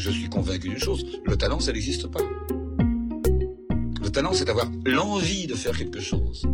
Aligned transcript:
je 0.00 0.10
suis 0.10 0.30
convaincu 0.30 0.70
d'une 0.70 0.78
chose, 0.78 1.04
le 1.24 1.36
talent, 1.36 1.60
ça 1.60 1.72
n'existe 1.72 2.06
pas. 2.06 2.20
Le 4.02 4.08
talent, 4.10 4.32
c'est 4.32 4.46
d'avoir 4.46 4.66
l'envie 4.86 5.46
de 5.46 5.54
faire 5.54 5.76
quelque 5.76 6.00
chose. 6.00 6.46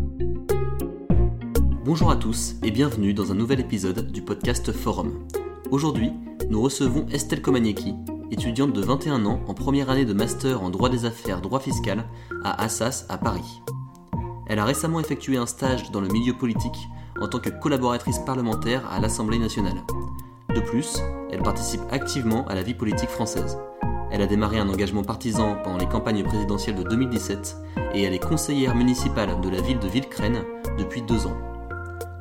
Bonjour 1.85 2.11
à 2.11 2.17
tous 2.17 2.57
et 2.65 2.73
bienvenue 2.73 3.15
dans 3.15 3.31
un 3.31 3.37
nouvel 3.37 3.61
épisode 3.61 4.11
du 4.11 4.21
podcast 4.21 4.73
Forum. 4.73 5.29
Aujourd'hui, 5.71 6.11
nous 6.51 6.61
recevons 6.61 7.07
Estelle 7.09 7.41
Komanieki, 7.41 7.95
étudiante 8.33 8.73
de 8.73 8.81
21 8.81 9.25
ans 9.27 9.41
en 9.47 9.55
première 9.55 9.91
année 9.91 10.05
de 10.05 10.13
master 10.13 10.61
en 10.61 10.71
droit 10.71 10.89
des 10.89 11.05
affaires, 11.05 11.41
droit 11.41 11.61
fiscal 11.61 12.05
à 12.43 12.61
Assas 12.61 13.07
à 13.09 13.17
Paris. 13.17 13.63
Elle 14.49 14.59
a 14.59 14.65
récemment 14.65 14.99
effectué 14.99 15.37
un 15.37 15.47
stage 15.47 15.93
dans 15.93 16.01
le 16.01 16.09
milieu 16.09 16.33
politique 16.33 16.89
en 17.21 17.29
tant 17.29 17.39
que 17.39 17.51
collaboratrice 17.51 18.19
parlementaire 18.27 18.91
à 18.91 18.99
l'Assemblée 18.99 19.39
nationale. 19.39 19.81
De 20.57 20.63
plus, 20.63 21.03
elle 21.31 21.43
participe 21.43 21.83
activement 21.91 22.47
à 22.47 22.55
la 22.55 22.63
vie 22.63 22.73
politique 22.73 23.11
française. 23.11 23.59
Elle 24.11 24.23
a 24.23 24.27
démarré 24.27 24.59
un 24.59 24.71
engagement 24.71 25.05
partisan 25.05 25.59
pendant 25.63 25.77
les 25.77 25.87
campagnes 25.87 26.25
présidentielles 26.25 26.77
de 26.77 26.83
2017 26.83 27.57
et 27.93 28.05
elle 28.05 28.15
est 28.15 28.27
conseillère 28.27 28.75
municipale 28.75 29.39
de 29.43 29.51
la 29.51 29.61
ville 29.61 29.79
de 29.79 29.87
Villecrène 29.87 30.45
depuis 30.79 31.03
deux 31.03 31.27
ans. 31.27 31.37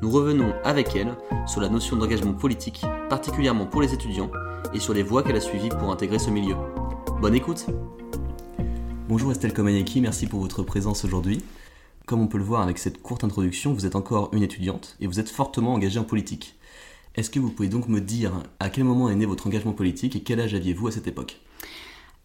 Nous 0.01 0.11
revenons 0.11 0.53
avec 0.65 0.97
elle 0.97 1.15
sur 1.47 1.61
la 1.61 1.69
notion 1.69 1.95
d'engagement 1.95 2.33
politique, 2.33 2.83
particulièrement 3.09 3.67
pour 3.67 3.81
les 3.81 3.93
étudiants, 3.93 4.31
et 4.73 4.81
sur 4.81 4.93
les 4.93 5.03
voies 5.03 5.23
qu'elle 5.23 5.37
a 5.37 5.41
suivies 5.41 5.69
pour 5.69 5.89
intégrer 5.89 6.19
ce 6.19 6.29
milieu. 6.29 6.55
Bonne 7.21 7.35
écoute 7.35 7.67
Bonjour 9.07 9.31
Estelle 9.31 9.53
Komanieki, 9.53 10.01
merci 10.01 10.27
pour 10.27 10.41
votre 10.41 10.61
présence 10.61 11.05
aujourd'hui. 11.05 11.41
Comme 12.05 12.19
on 12.19 12.27
peut 12.27 12.37
le 12.37 12.43
voir 12.43 12.63
avec 12.63 12.79
cette 12.79 13.01
courte 13.01 13.23
introduction, 13.23 13.71
vous 13.71 13.85
êtes 13.85 13.95
encore 13.95 14.29
une 14.33 14.43
étudiante 14.43 14.97
et 14.99 15.07
vous 15.07 15.21
êtes 15.21 15.29
fortement 15.29 15.73
engagée 15.73 15.99
en 15.99 16.03
politique. 16.03 16.57
Est-ce 17.15 17.29
que 17.29 17.39
vous 17.39 17.49
pouvez 17.49 17.69
donc 17.69 17.87
me 17.87 18.01
dire 18.01 18.43
à 18.59 18.69
quel 18.69 18.83
moment 18.83 19.09
est 19.09 19.15
né 19.15 19.25
votre 19.25 19.47
engagement 19.47 19.71
politique 19.71 20.15
et 20.15 20.21
quel 20.21 20.39
âge 20.39 20.53
aviez-vous 20.53 20.87
à 20.87 20.91
cette 20.91 21.07
époque 21.07 21.37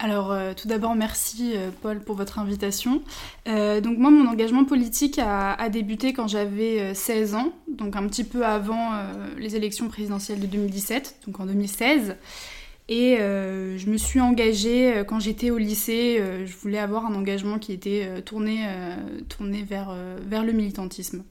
alors 0.03 0.33
euh, 0.33 0.55
tout 0.55 0.67
d'abord 0.67 0.95
merci 0.95 1.53
euh, 1.55 1.69
Paul 1.83 2.01
pour 2.01 2.17
votre 2.17 2.39
invitation. 2.39 3.03
Euh, 3.47 3.83
donc 3.83 3.99
moi 3.99 4.11
mon 4.11 4.27
engagement 4.27 4.65
politique 4.65 5.19
a, 5.19 5.69
débuté 5.69 6.15
quand 6.15 6.27
j'avais 6.27 6.95
16 6.95 7.35
ans, 7.35 7.53
donc 7.69 7.97
un 7.97 8.09
petit 8.09 8.25
peu 8.25 8.45
avant 8.45 8.93
les 9.37 9.57
élections 9.57 9.89
présidentielles 9.89 10.41
de 10.41 10.47
2017, 10.47 11.21
donc 11.27 11.39
en 11.39 11.47
2016. 11.47 12.17
Et 12.89 13.19
je 13.19 13.91
me 13.91 13.97
suis 13.99 14.21
engagée 14.21 15.05
quand 15.07 15.21
j'étais 15.21 15.51
au 15.51 15.59
lycée, 15.59 16.21
je 16.45 16.57
voulais 16.57 16.79
avoir 16.79 17.07
un 17.07 17.15
engagement 17.15 17.59
qui 17.59 17.73
était 17.73 18.23
tourné, 18.23 18.67
tourné 19.29 19.63
vers, 19.63 19.95
vers 20.27 20.43
le 20.43 20.53
militantisme. 20.53 21.23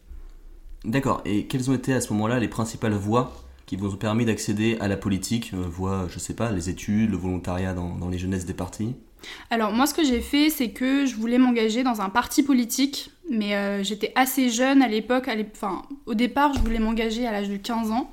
D'accord, 0.86 1.22
et 1.26 1.48
quelles 1.48 1.70
ont 1.70 1.74
été 1.74 1.94
à 1.94 2.00
ce 2.00 2.14
moment-là 2.14 2.40
les 2.40 2.48
principales 2.48 2.94
voies 2.94 3.34
qui 3.70 3.76
vous 3.76 3.94
ont 3.94 3.98
permis 3.98 4.26
d'accéder 4.26 4.78
à 4.80 4.88
la 4.88 4.98
politique, 4.98 5.52
euh, 5.54 5.58
voie, 5.58 6.08
je 6.12 6.18
sais 6.18 6.34
pas, 6.34 6.52
les 6.52 6.70
études, 6.70 7.12
le 7.12 7.18
volontariat 7.18 7.76
dans, 7.76 8.10
les 8.10 8.18
jeunesses 8.18 8.46
des 8.46 8.56
partis? 8.56 8.96
Alors 9.52 9.74
moi 9.74 9.86
ce 9.86 9.94
que 9.94 10.04
j'ai 10.04 10.22
fait 10.22 10.50
c'est 10.50 10.70
que 10.72 11.06
je 11.06 11.14
voulais 11.16 11.38
m'engager 11.38 11.84
dans 11.84 12.02
un 12.02 12.10
parti 12.10 12.42
politique 12.42 13.12
mais 13.30 13.54
euh, 13.56 13.84
j'étais 13.84 14.12
assez 14.16 14.50
jeune 14.50 14.82
à 14.82 14.88
l'époque, 14.88 15.30
enfin 15.52 15.84
au 16.08 16.16
départ 16.16 16.54
je 16.54 16.62
voulais 16.62 16.80
m'engager 16.80 17.28
à 17.28 17.32
l'âge 17.32 17.50
de 17.50 17.58
15 17.58 17.92
ans 17.92 18.10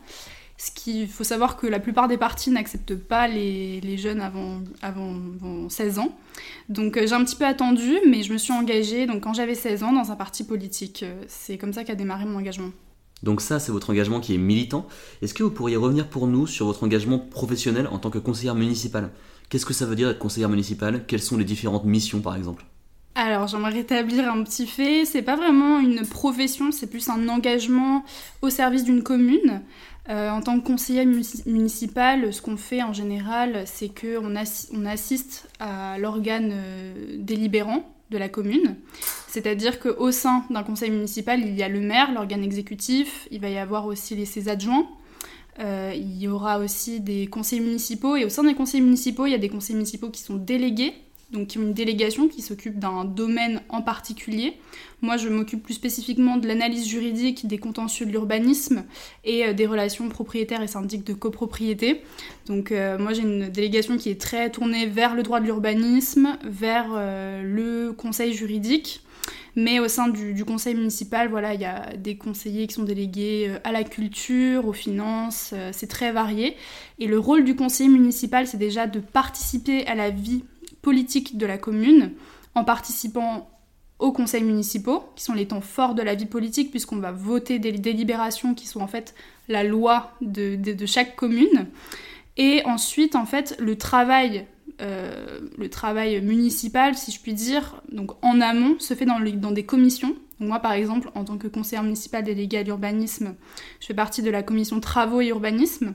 ce 0.58 0.70
qu'il 0.72 1.08
faut 1.08 1.24
savoir 1.24 1.56
que 1.56 1.66
la 1.66 1.78
plupart 1.78 2.08
des 2.08 2.18
partis 2.18 2.50
n'acceptent 2.50 2.96
pas 2.96 3.26
les, 3.26 3.96
jeunes 3.96 4.20
avant, 4.20 4.60
avant, 4.82 5.70
16 5.70 6.00
ans. 6.00 6.14
Donc 6.68 6.98
euh, 6.98 7.06
j'ai 7.06 7.14
un 7.14 7.24
petit 7.24 7.36
peu 7.36 7.46
attendu, 7.46 7.94
mais 8.06 8.22
je 8.22 8.32
me 8.32 8.38
suis 8.38 8.52
engagée 8.52 9.06
donc, 9.06 9.22
quand 9.22 9.32
j'avais 9.32 9.54
16 9.54 9.84
ans 9.84 9.92
dans 9.92 10.10
un 10.12 10.16
parti 10.16 10.44
politique. 10.44 11.04
C'est 11.28 11.56
comme 11.56 11.72
ça 11.72 11.84
qu'a 11.84 11.94
démarré 11.94 12.24
mon 12.24 12.38
engagement. 12.38 12.70
Donc 13.22 13.40
ça, 13.40 13.58
c'est 13.58 13.72
votre 13.72 13.90
engagement 13.90 14.20
qui 14.20 14.34
est 14.34 14.38
militant. 14.38 14.86
Est-ce 15.22 15.34
que 15.34 15.42
vous 15.42 15.50
pourriez 15.50 15.76
revenir 15.76 16.08
pour 16.08 16.26
nous 16.26 16.46
sur 16.46 16.66
votre 16.66 16.84
engagement 16.84 17.18
professionnel 17.18 17.88
en 17.90 17.98
tant 17.98 18.10
que 18.10 18.18
conseillère 18.18 18.54
municipale? 18.54 19.10
Qu'est-ce 19.48 19.66
que 19.66 19.74
ça 19.74 19.86
veut 19.86 19.96
dire 19.96 20.08
être 20.08 20.18
conseillère 20.18 20.48
municipale? 20.48 21.04
Quelles 21.06 21.22
sont 21.22 21.36
les 21.36 21.44
différentes 21.44 21.84
missions, 21.84 22.20
par 22.20 22.36
exemple? 22.36 22.64
Alors, 23.14 23.46
j'aimerais 23.46 23.72
rétablir 23.72 24.30
un 24.30 24.42
petit 24.42 24.66
fait. 24.66 25.06
C'est 25.06 25.22
pas 25.22 25.36
vraiment 25.36 25.78
une 25.78 26.06
profession, 26.06 26.70
c'est 26.70 26.86
plus 26.86 27.08
un 27.08 27.28
engagement 27.28 28.04
au 28.42 28.50
service 28.50 28.84
d'une 28.84 29.02
commune. 29.02 29.62
Euh, 30.08 30.30
en 30.30 30.40
tant 30.40 30.60
que 30.60 30.66
conseillère 30.66 31.06
municipale, 31.46 32.32
ce 32.32 32.42
qu'on 32.42 32.56
fait 32.56 32.82
en 32.82 32.92
général, 32.92 33.64
c'est 33.66 33.88
qu'on 33.88 34.36
on 34.72 34.86
assiste 34.86 35.48
à 35.58 35.98
l'organe 35.98 36.50
euh, 36.52 37.16
délibérant 37.18 37.95
de 38.10 38.18
la 38.18 38.28
commune. 38.28 38.76
C'est-à-dire 39.28 39.80
qu'au 39.80 40.10
sein 40.10 40.44
d'un 40.50 40.62
conseil 40.62 40.90
municipal, 40.90 41.40
il 41.40 41.54
y 41.54 41.62
a 41.62 41.68
le 41.68 41.80
maire, 41.80 42.12
l'organe 42.12 42.44
exécutif, 42.44 43.28
il 43.30 43.40
va 43.40 43.48
y 43.48 43.58
avoir 43.58 43.86
aussi 43.86 44.24
ses 44.26 44.48
adjoints, 44.48 44.88
euh, 45.58 45.92
il 45.94 46.16
y 46.18 46.28
aura 46.28 46.58
aussi 46.58 47.00
des 47.00 47.26
conseils 47.26 47.60
municipaux, 47.60 48.16
et 48.16 48.24
au 48.24 48.28
sein 48.28 48.44
des 48.44 48.54
conseils 48.54 48.80
municipaux, 48.80 49.26
il 49.26 49.32
y 49.32 49.34
a 49.34 49.38
des 49.38 49.48
conseils 49.48 49.76
municipaux 49.76 50.10
qui 50.10 50.22
sont 50.22 50.36
délégués 50.36 50.94
donc 51.32 51.48
qui 51.48 51.58
ont 51.58 51.62
une 51.62 51.74
délégation 51.74 52.28
qui 52.28 52.40
s'occupe 52.40 52.78
d'un 52.78 53.04
domaine 53.04 53.60
en 53.68 53.82
particulier. 53.82 54.58
Moi, 55.02 55.16
je 55.16 55.28
m'occupe 55.28 55.62
plus 55.62 55.74
spécifiquement 55.74 56.36
de 56.36 56.46
l'analyse 56.46 56.86
juridique 56.86 57.46
des 57.46 57.58
contentieux 57.58 58.06
de 58.06 58.12
l'urbanisme 58.12 58.84
et 59.24 59.44
euh, 59.44 59.52
des 59.52 59.66
relations 59.66 60.08
propriétaires 60.08 60.62
et 60.62 60.68
syndiques 60.68 61.04
de 61.04 61.14
copropriété. 61.14 62.02
Donc 62.46 62.72
euh, 62.72 62.96
moi, 62.98 63.12
j'ai 63.12 63.22
une 63.22 63.48
délégation 63.48 63.96
qui 63.96 64.08
est 64.08 64.20
très 64.20 64.50
tournée 64.50 64.86
vers 64.86 65.14
le 65.14 65.22
droit 65.22 65.40
de 65.40 65.44
l'urbanisme, 65.44 66.38
vers 66.44 66.86
euh, 66.94 67.42
le 67.42 67.92
conseil 67.92 68.32
juridique. 68.32 69.02
Mais 69.58 69.80
au 69.80 69.88
sein 69.88 70.08
du, 70.08 70.44
conseil 70.44 70.74
municipal, 70.74 71.28
voilà, 71.28 71.54
il 71.54 71.60
y 71.60 71.64
a 71.64 71.96
des 71.96 72.16
conseillers 72.18 72.66
qui 72.66 72.74
sont 72.74 72.82
délégués 72.82 73.56
à 73.64 73.72
la 73.72 73.84
culture, 73.84 74.66
aux 74.66 74.74
finances, 74.74 75.54
c'est 75.72 75.86
très 75.86 76.12
varié. 76.12 76.56
Et 76.98 77.06
le 77.06 77.18
rôle 77.18 77.42
du 77.42 77.56
conseiller 77.56 77.88
municipal, 77.88 78.46
c'est 78.46 78.58
déjà 78.58 78.86
de 78.86 79.00
participer 79.00 79.86
à 79.86 79.94
la 79.94 80.10
vie 80.10 80.44
politique 80.86 81.36
de 81.36 81.46
la 81.46 81.58
commune 81.58 82.12
en 82.54 82.62
participant 82.62 83.50
aux 83.98 84.12
conseils 84.12 84.44
municipaux, 84.44 85.02
qui 85.16 85.24
sont 85.24 85.34
les 85.34 85.48
temps 85.48 85.60
forts 85.60 85.96
de 85.96 86.02
la 86.02 86.14
vie 86.14 86.26
politique, 86.26 86.70
puisqu'on 86.70 86.98
va 86.98 87.10
voter 87.10 87.58
des 87.58 87.72
délibérations 87.72 88.54
qui 88.54 88.68
sont 88.68 88.80
en 88.80 88.86
fait 88.86 89.12
la 89.48 89.64
loi 89.64 90.12
de, 90.20 90.86
chaque 90.86 91.16
commune. 91.16 91.66
Et 92.36 92.62
ensuite, 92.66 93.16
en 93.16 93.26
fait, 93.26 93.56
le 93.58 93.76
travail, 93.76 94.46
euh, 94.80 95.40
le 95.58 95.68
travail 95.70 96.20
municipal, 96.20 96.94
si 96.94 97.10
je 97.10 97.20
puis 97.20 97.34
dire, 97.34 97.82
donc 97.90 98.12
en 98.22 98.40
amont, 98.40 98.78
se 98.78 98.94
fait 98.94 99.06
dans, 99.06 99.18
dans 99.18 99.50
des 99.50 99.64
commissions. 99.64 100.14
moi, 100.38 100.60
par 100.60 100.74
exemple, 100.74 101.10
en 101.16 101.24
tant 101.24 101.36
que 101.36 101.48
conseillère 101.48 101.82
municipale 101.82 102.22
déléguée 102.22 102.58
à 102.58 102.62
l'urbanisme, 102.62 103.34
je 103.80 103.86
fais 103.86 103.94
partie 103.94 104.22
de 104.22 104.30
la 104.30 104.44
commission 104.44 104.78
travaux 104.78 105.20
et 105.20 105.26
urbanisme. 105.26 105.94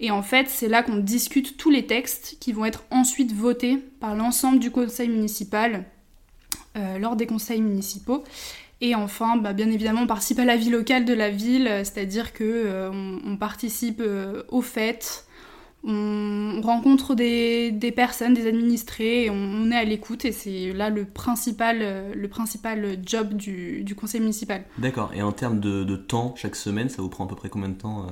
Et 0.00 0.10
en 0.10 0.22
fait, 0.22 0.48
c'est 0.48 0.68
là 0.68 0.82
qu'on 0.82 0.96
discute 0.96 1.58
tous 1.58 1.70
les 1.70 1.86
textes 1.86 2.38
qui 2.40 2.52
vont 2.52 2.64
être 2.64 2.84
ensuite 2.90 3.32
votés 3.32 3.76
par 4.00 4.16
l'ensemble 4.16 4.58
du 4.58 4.70
conseil 4.70 5.10
municipal 5.10 5.84
euh, 6.76 6.98
lors 6.98 7.16
des 7.16 7.26
conseils 7.26 7.60
municipaux. 7.60 8.24
Et 8.80 8.94
enfin, 8.94 9.36
bah, 9.36 9.52
bien 9.52 9.70
évidemment, 9.70 10.02
on 10.02 10.06
participe 10.06 10.38
à 10.38 10.46
la 10.46 10.56
vie 10.56 10.70
locale 10.70 11.04
de 11.04 11.12
la 11.12 11.28
ville, 11.28 11.68
c'est-à-dire 11.84 12.32
que 12.32 12.44
euh, 12.44 12.90
on, 13.26 13.36
participe 13.36 14.00
euh, 14.00 14.42
aux 14.48 14.62
fêtes, 14.62 15.26
on 15.82 16.60
rencontre 16.62 17.14
des, 17.14 17.92
personnes, 17.94 18.34
des 18.34 18.46
administrés, 18.46 19.24
et 19.24 19.30
on, 19.30 19.70
est 19.70 19.76
à 19.76 19.84
l'écoute, 19.84 20.24
et 20.24 20.32
c'est 20.32 20.72
là 20.72 20.90
le 20.90 21.04
principal, 21.04 22.12
le 22.14 22.28
principal 22.28 22.98
job 23.04 23.34
du, 23.34 23.94
conseil 23.98 24.20
municipal. 24.20 24.64
D'accord, 24.78 25.12
et 25.14 25.22
en 25.22 25.32
termes 25.32 25.60
de, 25.60 25.84
de, 25.84 25.96
temps, 25.96 26.34
chaque 26.36 26.56
semaine, 26.56 26.88
ça 26.88 27.02
vous 27.02 27.08
prend 27.08 27.24
à 27.24 27.28
peu 27.28 27.36
près 27.36 27.48
combien 27.48 27.70
de 27.70 27.74
temps 27.74 28.06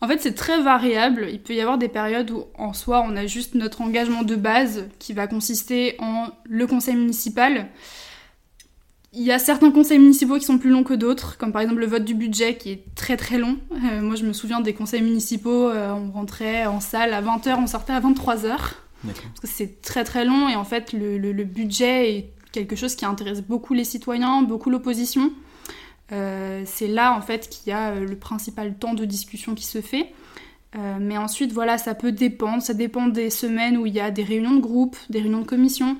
en 0.00 0.06
fait, 0.06 0.20
c'est 0.20 0.34
très 0.34 0.62
variable. 0.62 1.26
Il 1.30 1.40
peut 1.40 1.54
y 1.54 1.60
avoir 1.60 1.78
des 1.78 1.88
périodes 1.88 2.30
où, 2.30 2.44
en 2.56 2.72
soi, 2.72 3.04
on 3.06 3.16
a 3.16 3.26
juste 3.26 3.54
notre 3.54 3.80
engagement 3.80 4.22
de 4.22 4.36
base 4.36 4.86
qui 4.98 5.12
va 5.12 5.26
consister 5.26 5.96
en 5.98 6.28
le 6.44 6.66
conseil 6.66 6.94
municipal. 6.94 7.66
Il 9.14 9.22
y 9.22 9.32
a 9.32 9.38
certains 9.38 9.70
conseils 9.70 9.98
municipaux 9.98 10.38
qui 10.38 10.44
sont 10.44 10.58
plus 10.58 10.68
longs 10.68 10.84
que 10.84 10.92
d'autres, 10.92 11.38
comme 11.38 11.50
par 11.50 11.62
exemple 11.62 11.80
le 11.80 11.86
vote 11.86 12.04
du 12.04 12.14
budget 12.14 12.56
qui 12.56 12.70
est 12.70 12.84
très 12.94 13.16
très 13.16 13.38
long. 13.38 13.58
Euh, 13.72 14.02
moi, 14.02 14.16
je 14.16 14.24
me 14.24 14.34
souviens 14.34 14.60
des 14.60 14.74
conseils 14.74 15.00
municipaux, 15.00 15.70
euh, 15.70 15.92
on 15.92 16.10
rentrait 16.10 16.66
en 16.66 16.80
salle 16.80 17.14
à 17.14 17.22
20h, 17.22 17.56
on 17.58 17.66
sortait 17.66 17.94
à 17.94 18.00
23h. 18.00 18.56
Parce 19.04 19.40
que 19.40 19.46
c'est 19.46 19.80
très 19.80 20.04
très 20.04 20.24
long 20.24 20.48
et 20.48 20.56
en 20.56 20.64
fait, 20.64 20.92
le 20.92 21.44
budget 21.44 22.16
est 22.16 22.32
quelque 22.52 22.76
chose 22.76 22.96
qui 22.96 23.06
intéresse 23.06 23.42
beaucoup 23.42 23.72
les 23.72 23.84
citoyens, 23.84 24.42
beaucoup 24.42 24.70
l'opposition. 24.70 25.32
Euh, 26.10 26.62
c'est 26.66 26.88
là 26.88 27.14
en 27.14 27.20
fait 27.20 27.48
qu'il 27.48 27.70
y 27.70 27.72
a 27.72 27.94
le 27.94 28.16
principal 28.16 28.74
temps 28.74 28.94
de 28.94 29.04
discussion 29.04 29.54
qui 29.54 29.64
se 29.64 29.80
fait. 29.80 30.12
Mais 31.00 31.16
ensuite, 31.16 31.52
voilà, 31.52 31.78
ça 31.78 31.94
peut 31.94 32.12
dépendre. 32.12 32.62
Ça 32.62 32.74
dépend 32.74 33.06
des 33.06 33.30
semaines 33.30 33.78
où 33.78 33.86
il 33.86 33.94
y 33.94 34.00
a 34.00 34.10
des 34.10 34.22
réunions 34.22 34.54
de 34.54 34.60
groupe, 34.60 34.96
des 35.10 35.20
réunions 35.20 35.40
de 35.40 35.46
commission. 35.46 35.96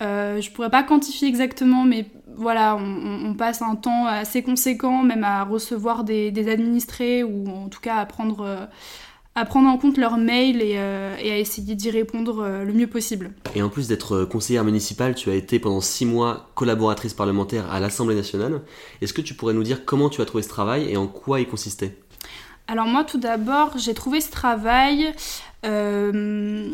Je 0.00 0.50
pourrais 0.50 0.68
pas 0.68 0.82
quantifier 0.82 1.28
exactement, 1.28 1.84
mais 1.84 2.06
voilà, 2.36 2.76
on, 2.76 3.34
passe 3.34 3.62
un 3.62 3.74
temps 3.74 4.06
assez 4.06 4.42
conséquent, 4.42 5.02
même 5.02 5.24
à 5.24 5.44
recevoir 5.44 6.04
des, 6.04 6.30
des 6.30 6.50
administrés 6.50 7.22
ou 7.24 7.48
en 7.48 7.68
tout 7.68 7.80
cas 7.80 7.96
à 7.96 8.06
prendre 8.06 8.68
à 9.34 9.44
prendre 9.44 9.68
en 9.68 9.78
compte 9.78 9.96
leurs 9.96 10.16
mails 10.16 10.60
et, 10.60 10.74
euh, 10.76 11.16
et 11.20 11.30
à 11.30 11.38
essayer 11.38 11.74
d'y 11.74 11.90
répondre 11.90 12.42
euh, 12.42 12.64
le 12.64 12.72
mieux 12.72 12.88
possible. 12.88 13.30
Et 13.54 13.62
en 13.62 13.68
plus 13.68 13.88
d'être 13.88 14.24
conseillère 14.24 14.64
municipale, 14.64 15.14
tu 15.14 15.30
as 15.30 15.34
été 15.34 15.58
pendant 15.58 15.80
six 15.80 16.04
mois 16.04 16.50
collaboratrice 16.54 17.14
parlementaire 17.14 17.70
à 17.70 17.80
l'Assemblée 17.80 18.16
nationale. 18.16 18.60
Est-ce 19.00 19.12
que 19.12 19.20
tu 19.20 19.34
pourrais 19.34 19.54
nous 19.54 19.62
dire 19.62 19.84
comment 19.84 20.08
tu 20.08 20.20
as 20.20 20.24
trouvé 20.24 20.42
ce 20.42 20.48
travail 20.48 20.90
et 20.90 20.96
en 20.96 21.06
quoi 21.06 21.40
il 21.40 21.46
consistait? 21.46 21.96
Alors 22.66 22.86
moi 22.86 23.02
tout 23.02 23.18
d'abord 23.18 23.78
j'ai 23.78 23.94
trouvé 23.94 24.20
ce 24.20 24.30
travail 24.30 25.12
euh, 25.66 26.70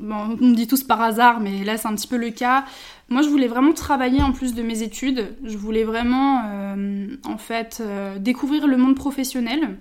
bon, 0.00 0.36
on 0.40 0.50
dit 0.50 0.66
tous 0.66 0.84
par 0.84 1.00
hasard, 1.00 1.40
mais 1.40 1.64
là 1.64 1.78
c'est 1.78 1.88
un 1.88 1.94
petit 1.94 2.08
peu 2.08 2.16
le 2.16 2.30
cas. 2.30 2.64
Moi, 3.10 3.22
je 3.22 3.28
voulais 3.28 3.48
vraiment 3.48 3.72
travailler 3.72 4.22
en 4.22 4.32
plus 4.32 4.54
de 4.54 4.62
mes 4.62 4.82
études. 4.82 5.34
Je 5.42 5.56
voulais 5.56 5.84
vraiment, 5.84 6.42
euh, 6.46 7.16
en 7.24 7.38
fait, 7.38 7.78
euh, 7.80 8.18
découvrir 8.18 8.66
le 8.66 8.76
monde 8.76 8.96
professionnel. 8.96 9.78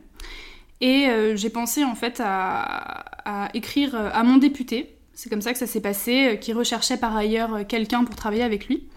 Et 0.79 1.07
euh, 1.09 1.35
j'ai 1.35 1.49
pensé 1.49 1.83
en 1.83 1.95
fait 1.95 2.21
à, 2.23 3.03
à, 3.25 3.49
écrire 3.53 3.95
à 3.95 4.23
mon 4.23 4.37
député. 4.37 4.95
C'est 5.13 5.29
comme 5.29 5.41
ça 5.41 5.51
que 5.51 5.59
ça 5.59 5.67
s'est 5.67 5.81
passé, 5.81 6.37
qui 6.39 6.53
recherchait 6.53 6.97
par 6.97 7.17
ailleurs 7.17 7.67
quelqu'un 7.67 8.05
pour 8.05 8.15
travailler 8.15 8.43
avec 8.43 8.67
lui. 8.67 8.87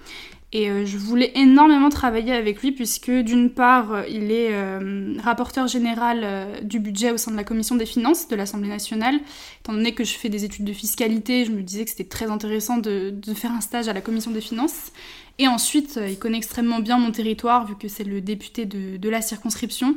Et 0.53 0.69
euh, 0.69 0.85
je 0.85 0.99
voulais 0.99 1.31
énormément 1.37 1.91
travailler 1.91 2.33
avec 2.33 2.61
lui 2.61 2.73
puisque 2.73 3.11
d'une 3.11 3.51
part, 3.51 3.93
euh, 3.93 4.03
il 4.09 4.33
est 4.33 4.49
euh, 4.51 5.15
rapporteur 5.23 5.69
général 5.69 6.27
du 6.63 6.81
budget 6.81 7.13
au 7.13 7.17
sein 7.17 7.31
de 7.31 7.37
la 7.37 7.45
commission 7.45 7.77
des 7.77 7.87
finances 7.87 8.27
de 8.27 8.35
l'Assemblée 8.35 8.69
nationale. 8.69 9.21
Étant 9.61 9.75
donné 9.75 9.95
que 9.95 10.03
je 10.03 10.15
fais 10.15 10.29
des 10.29 10.45
études 10.45 10.65
de 10.65 10.73
fiscalité, 10.73 11.45
je 11.45 11.53
me 11.53 11.63
disais 11.63 11.85
que 11.85 11.91
c'était 11.91 12.05
très 12.05 12.31
intéressant 12.31 12.79
de, 12.79 13.15
faire 13.35 13.53
un 13.53 13.61
stage 13.61 13.87
à 13.87 13.93
la 13.93 14.01
commission 14.01 14.33
des 14.33 14.41
finances. 14.41 14.91
Et 15.39 15.47
ensuite, 15.47 15.99
il 16.07 16.19
connaît 16.19 16.37
extrêmement 16.37 16.81
bien 16.81 16.99
mon 16.99 17.13
territoire 17.13 17.67
vu 17.67 17.77
que 17.77 17.89
c'est 17.89 18.05
le 18.05 18.21
député 18.21 18.67
de, 18.67 18.97
de, 18.97 19.09
la 19.09 19.23
circonscription. 19.23 19.97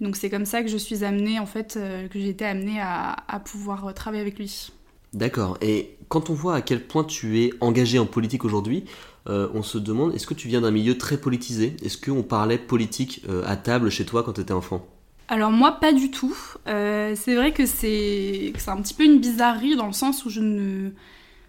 donc 0.00 0.16
c'est 0.16 0.28
comme 0.28 0.44
ça 0.44 0.62
que 0.62 0.68
je 0.68 0.76
suis 0.76 1.04
amenée, 1.04 1.38
en 1.38 1.46
fait, 1.46 1.78
que 2.10 2.18
j'ai 2.18 2.28
été 2.28 2.44
amenée 2.44 2.78
à, 2.80 3.16
à 3.28 3.40
pouvoir 3.40 3.94
travailler 3.94 4.20
avec 4.20 4.38
lui. 4.38 4.70
D'accord. 5.14 5.56
Et 5.60 5.96
quand 6.08 6.30
on 6.30 6.34
voit 6.34 6.56
à 6.56 6.62
quel 6.62 6.82
point 6.82 7.04
tu 7.04 7.40
es 7.40 7.52
engagé 7.60 7.98
en 7.98 8.06
politique 8.06 8.44
aujourd'hui, 8.44 8.84
euh, 9.28 9.48
on 9.54 9.62
se 9.62 9.78
demande 9.78 10.14
est-ce 10.14 10.26
que 10.26 10.34
tu 10.34 10.48
viens 10.48 10.60
d'un 10.60 10.70
milieu 10.70 10.98
très 10.98 11.16
politisé? 11.16 11.76
Est-ce 11.84 11.98
qu'on 11.98 12.22
parlait 12.22 12.58
politique 12.58 13.22
euh, 13.28 13.42
à 13.46 13.56
table 13.56 13.90
chez 13.90 14.04
toi 14.04 14.22
quand 14.22 14.34
tu 14.34 14.40
étais 14.40 14.52
enfant? 14.52 14.86
Alors 15.28 15.50
moi 15.50 15.72
pas 15.72 15.92
du 15.92 16.10
tout. 16.10 16.36
Euh, 16.66 17.14
c'est 17.16 17.34
vrai 17.36 17.52
que 17.52 17.66
c'est 17.66 18.52
un 18.66 18.82
petit 18.82 18.94
peu 18.94 19.04
une 19.04 19.20
bizarrerie 19.20 19.76
dans 19.76 19.86
le 19.86 19.92
sens 19.92 20.24
où 20.24 20.30
je 20.30 20.40
ne, 20.40 20.90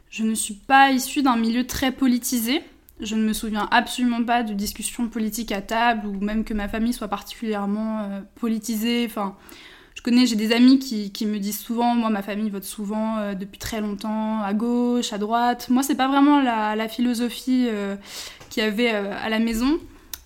je 0.10 0.24
ne 0.24 0.36
suis 0.36 0.54
pas 0.54 0.92
issue 0.92 1.24
d'un 1.24 1.36
milieu 1.36 1.66
très 1.66 1.92
politisé. 1.92 2.62
Je 3.00 3.16
ne 3.16 3.24
me 3.24 3.34
souviens 3.34 3.68
absolument 3.72 4.24
pas 4.24 4.44
de 4.44 4.54
discussions 4.54 5.08
politiques 5.08 5.52
à 5.52 5.62
table 5.62 6.08
ou 6.08 6.20
même 6.20 6.44
que 6.44 6.54
ma 6.54 6.70
famille 6.70 6.94
soit 6.94 7.08
particulièrement 7.08 8.08
politisée. 8.36 9.06
Enfin, 9.10 9.36
je 9.96 10.02
connais, 10.02 10.26
j'ai 10.26 10.36
des 10.36 10.52
amis 10.52 10.80
qui, 10.80 11.26
me 11.26 11.38
disent 11.38 11.60
souvent, 11.60 11.96
moi 11.96 12.10
ma 12.10 12.22
famille 12.22 12.50
vote 12.50 12.64
souvent 12.64 13.18
euh, 13.18 13.34
depuis 13.36 13.60
très 13.60 13.80
longtemps, 13.80 14.42
à 14.42 14.54
gauche, 14.54 15.14
à 15.14 15.18
droite. 15.18 15.68
Moi 15.70 15.84
c'est 15.84 15.96
pas 15.96 16.08
vraiment 16.08 16.42
la, 16.42 16.88
philosophie 16.88 17.68
euh, 17.70 17.96
qu'il 18.50 18.64
y 18.64 18.66
avait 18.66 18.94
euh, 18.94 19.14
à 19.22 19.30
la 19.30 19.40
maison. 19.40 19.80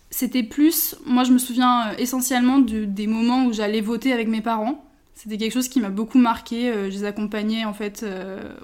C'était 0.09 0.43
plus, 0.43 0.95
moi 1.05 1.23
je 1.23 1.31
me 1.31 1.37
souviens 1.37 1.91
essentiellement 1.97 2.59
de, 2.59 2.85
des 2.85 3.07
moments 3.07 3.45
où 3.45 3.53
j'allais 3.53 3.81
voter 3.81 4.13
avec 4.13 4.27
mes 4.27 4.41
parents. 4.41 4.83
C'était 5.15 5.37
quelque 5.37 5.53
chose 5.53 5.67
qui 5.67 5.79
m'a 5.79 5.89
beaucoup 5.89 6.19
marqué. 6.19 6.71
je 6.73 6.89
les 6.89 7.03
accompagnais 7.03 7.65
en 7.65 7.73
fait 7.73 8.05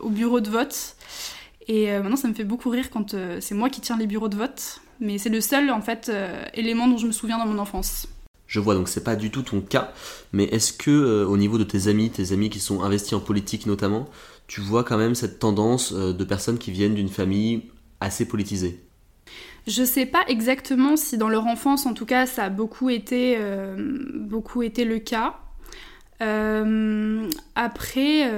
au 0.01 0.09
bureau 0.09 0.39
de 0.39 0.49
vote. 0.49 0.95
Et 1.67 1.87
maintenant 1.91 2.15
ça 2.15 2.27
me 2.27 2.33
fait 2.33 2.43
beaucoup 2.43 2.69
rire 2.69 2.91
quand 2.91 3.15
c'est 3.39 3.55
moi 3.55 3.69
qui 3.69 3.81
tiens 3.81 3.97
les 3.97 4.07
bureaux 4.07 4.29
de 4.29 4.37
vote. 4.37 4.81
Mais 4.99 5.17
c'est 5.17 5.29
le 5.29 5.41
seul 5.41 5.71
en 5.71 5.81
fait 5.81 6.11
élément 6.53 6.87
dont 6.87 6.97
je 6.97 7.07
me 7.07 7.11
souviens 7.11 7.39
dans 7.39 7.47
mon 7.47 7.57
enfance. 7.57 8.07
Je 8.53 8.59
vois 8.59 8.75
donc 8.75 8.87
c'est 8.87 9.03
pas 9.03 9.15
du 9.15 9.31
tout 9.31 9.41
ton 9.41 9.61
cas, 9.61 9.91
mais 10.31 10.43
est-ce 10.43 10.73
que 10.73 10.91
euh, 10.91 11.25
au 11.25 11.37
niveau 11.37 11.57
de 11.57 11.63
tes 11.63 11.87
amis, 11.87 12.11
tes 12.11 12.33
amis 12.33 12.51
qui 12.51 12.59
sont 12.59 12.83
investis 12.83 13.13
en 13.13 13.19
politique 13.19 13.65
notamment, 13.65 14.07
tu 14.45 14.61
vois 14.61 14.83
quand 14.83 14.99
même 14.99 15.15
cette 15.15 15.39
tendance 15.39 15.91
euh, 15.91 16.13
de 16.13 16.23
personnes 16.23 16.59
qui 16.59 16.69
viennent 16.69 16.93
d'une 16.93 17.09
famille 17.09 17.63
assez 17.99 18.27
politisée? 18.27 18.79
Je 19.65 19.83
sais 19.83 20.05
pas 20.05 20.23
exactement 20.27 20.97
si 20.97 21.17
dans 21.17 21.29
leur 21.29 21.47
enfance, 21.47 21.87
en 21.87 21.95
tout 21.95 22.05
cas, 22.05 22.27
ça 22.27 22.43
a 22.43 22.49
beaucoup 22.49 22.91
été, 22.91 23.37
euh, 23.39 23.75
le 23.75 24.97
cas. 24.99 25.33
après, 27.55 28.29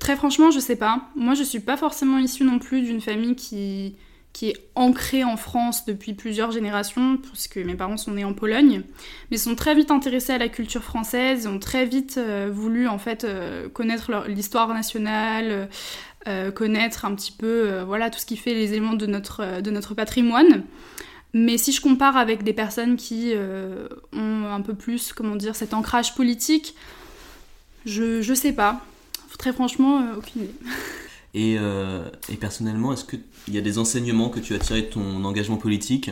très 0.00 0.16
franchement, 0.16 0.50
je 0.50 0.58
sais 0.58 0.76
pas. 0.76 1.02
Moi, 1.16 1.34
je 1.34 1.42
suis 1.42 1.60
pas 1.60 1.76
forcément 1.76 2.16
issue 2.16 2.44
non 2.44 2.58
plus 2.58 2.80
d'une 2.80 3.02
famille 3.02 3.36
qui, 3.36 3.94
qui 4.38 4.50
est 4.50 4.70
ancrée 4.76 5.24
en 5.24 5.36
France 5.36 5.84
depuis 5.84 6.14
plusieurs 6.14 6.52
générations, 6.52 7.16
puisque 7.16 7.56
mes 7.56 7.74
parents 7.74 7.96
sont 7.96 8.12
nés 8.12 8.24
en 8.24 8.34
Pologne, 8.34 8.82
mais 9.32 9.36
sont 9.36 9.56
très 9.56 9.74
vite 9.74 9.90
intéressés 9.90 10.32
à 10.32 10.38
la 10.38 10.48
culture 10.48 10.84
française, 10.84 11.48
ont 11.48 11.58
très 11.58 11.84
vite 11.86 12.18
euh, 12.18 12.48
voulu 12.48 12.86
en 12.86 12.98
fait 12.98 13.24
euh, 13.24 13.68
connaître 13.68 14.12
l'histoire 14.28 14.72
nationale, 14.72 15.68
euh, 16.28 16.52
connaître 16.52 17.04
un 17.04 17.16
petit 17.16 17.32
peu 17.32 17.80
voilà 17.80 18.10
tout 18.10 18.20
ce 18.20 18.26
qui 18.26 18.36
fait 18.36 18.54
les 18.54 18.70
éléments 18.74 18.92
de 18.92 19.06
notre, 19.06 19.60
de 19.60 19.70
notre 19.72 19.94
patrimoine. 19.94 20.62
Mais 21.34 21.58
si 21.58 21.72
je 21.72 21.80
compare 21.80 22.16
avec 22.16 22.44
des 22.44 22.52
personnes 22.52 22.94
qui 22.94 23.32
ont 24.12 24.46
un 24.46 24.60
peu 24.60 24.74
plus, 24.74 25.12
comment 25.12 25.34
dire, 25.34 25.56
cet 25.56 25.74
ancrage 25.74 26.14
politique, 26.14 26.76
je, 27.86 28.22
je 28.22 28.34
sais 28.34 28.52
pas. 28.52 28.84
Très 29.36 29.52
franchement, 29.52 30.00
aucune 30.16 30.42
idée. 30.42 30.54
Euh, 31.36 32.08
et, 32.30 32.36
personnellement, 32.36 32.92
est-ce 32.92 33.04
qu'il 33.04 33.20
y 33.48 33.58
a 33.58 33.60
des 33.60 33.78
enseignements 33.78 34.28
que 34.28 34.40
tu 34.40 34.54
as 34.54 34.58
tirés 34.58 34.82
de 34.82 34.86
ton 34.86 35.24
engagement 35.24 35.56
politique 35.56 36.10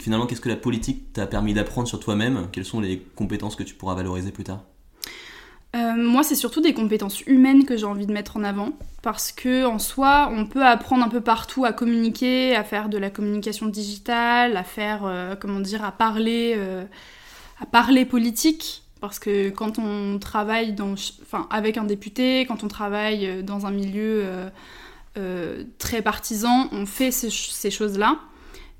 finalement, 0.00 0.26
qu'est-ce 0.26 0.40
que 0.40 0.48
la 0.48 0.56
politique 0.56 1.12
t'a 1.12 1.26
permis 1.26 1.54
d'apprendre 1.54 1.88
sur 1.88 2.00
toi-même 2.00 2.48
Quelles 2.52 2.64
sont 2.64 2.80
les 2.80 2.98
compétences 3.14 3.56
que 3.56 3.62
tu 3.62 3.74
pourras 3.74 3.94
valoriser 3.94 4.30
plus 4.30 4.44
tard 4.44 4.64
euh, 5.74 5.94
moi, 5.96 6.22
c'est 6.22 6.34
surtout 6.34 6.60
des 6.60 6.74
compétences 6.74 7.22
humaines 7.22 7.64
que 7.64 7.78
j'ai 7.78 7.86
envie 7.86 8.04
de 8.04 8.12
mettre 8.12 8.36
en 8.36 8.44
avant, 8.44 8.72
parce 9.00 9.32
que 9.32 9.64
en 9.64 9.78
soi, 9.78 10.30
on 10.30 10.44
peut 10.44 10.62
apprendre 10.62 11.02
un 11.02 11.08
peu 11.08 11.22
partout 11.22 11.64
à 11.64 11.72
communiquer, 11.72 12.54
à 12.54 12.62
faire 12.62 12.90
de 12.90 12.98
la 12.98 13.08
communication 13.08 13.68
digitale, 13.68 14.58
à 14.58 14.64
faire, 14.64 15.06
euh, 15.06 15.34
comment 15.34 15.60
dire, 15.60 15.82
à 15.82 15.90
parler, 15.90 16.60
à 17.58 17.64
parler 17.64 18.04
politique. 18.04 18.82
Parce 19.02 19.18
que 19.18 19.50
quand 19.50 19.80
on 19.80 20.20
travaille 20.20 20.76
enfin, 20.80 21.48
avec 21.50 21.76
un 21.76 21.82
député, 21.82 22.46
quand 22.46 22.62
on 22.62 22.68
travaille 22.68 23.26
euh, 23.26 23.42
dans 23.42 23.66
un 23.66 23.72
milieu 23.72 24.22
euh, 24.24 24.48
euh, 25.18 25.64
très 25.78 26.02
partisan, 26.02 26.68
on 26.70 26.86
fait 26.86 27.10
ces, 27.10 27.70
choses-là. 27.72 28.20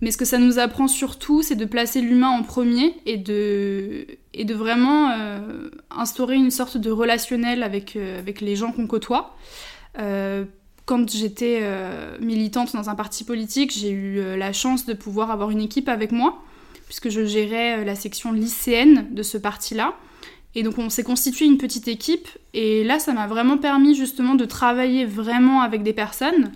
Mais 0.01 0.13
ce 0.13 0.17
que 0.17 0.25
ça 0.25 0.39
nous 0.39 0.61
apprend 0.61 0.87
surtout, 0.87 1.43
c'est 1.43 1.57
de 1.57 1.65
placer 1.65 2.01
l'humain 2.01 2.29
en 2.29 2.45
premier 2.45 2.95
et 3.05 3.17
de, 3.17 4.07
vraiment 4.55 5.13
instaurer 5.91 6.37
une 6.37 6.53
sorte 6.53 6.77
de 6.77 6.91
relationnel 6.91 7.65
avec, 7.65 7.95
les 7.95 8.57
gens 8.57 8.71
qu'on 8.71 8.87
côtoie. 8.87 9.37
Quand 9.95 11.11
j'étais 11.11 11.63
militante 12.21 12.75
dans 12.75 12.91
un 12.91 12.97
parti 12.97 13.23
politique, 13.23 13.73
j'ai 13.73 13.91
eu 13.91 14.37
la 14.37 14.53
chance 14.53 14.87
de 14.87 14.93
pouvoir 14.93 15.31
avoir 15.31 15.51
une 15.51 15.61
équipe 15.61 15.89
avec 15.89 16.11
moi, 16.11 16.43
puisque 16.87 17.09
je 17.09 17.25
gérais 17.25 17.85
la 17.85 17.95
section 17.95 18.33
lycéenne 18.33 19.07
de 19.13 19.23
ce 19.23 19.39
parti-là. 19.39 19.95
Et 20.55 20.63
donc 20.63 20.79
on 20.79 20.91
s'est 20.91 21.03
constitué 21.03 21.47
une 21.47 21.59
petite 21.59 21.89
équipe 21.89 22.29
et 22.53 22.85
là 22.85 22.99
ça 22.99 23.13
m'a 23.13 23.27
vraiment 23.27 23.57
permis 23.57 23.95
justement 23.95 24.35
de 24.35 24.45
travailler 24.45 25.07
vraiment 25.07 25.63
avec 25.63 25.83
des 25.83 25.95
personnes, 25.95 26.53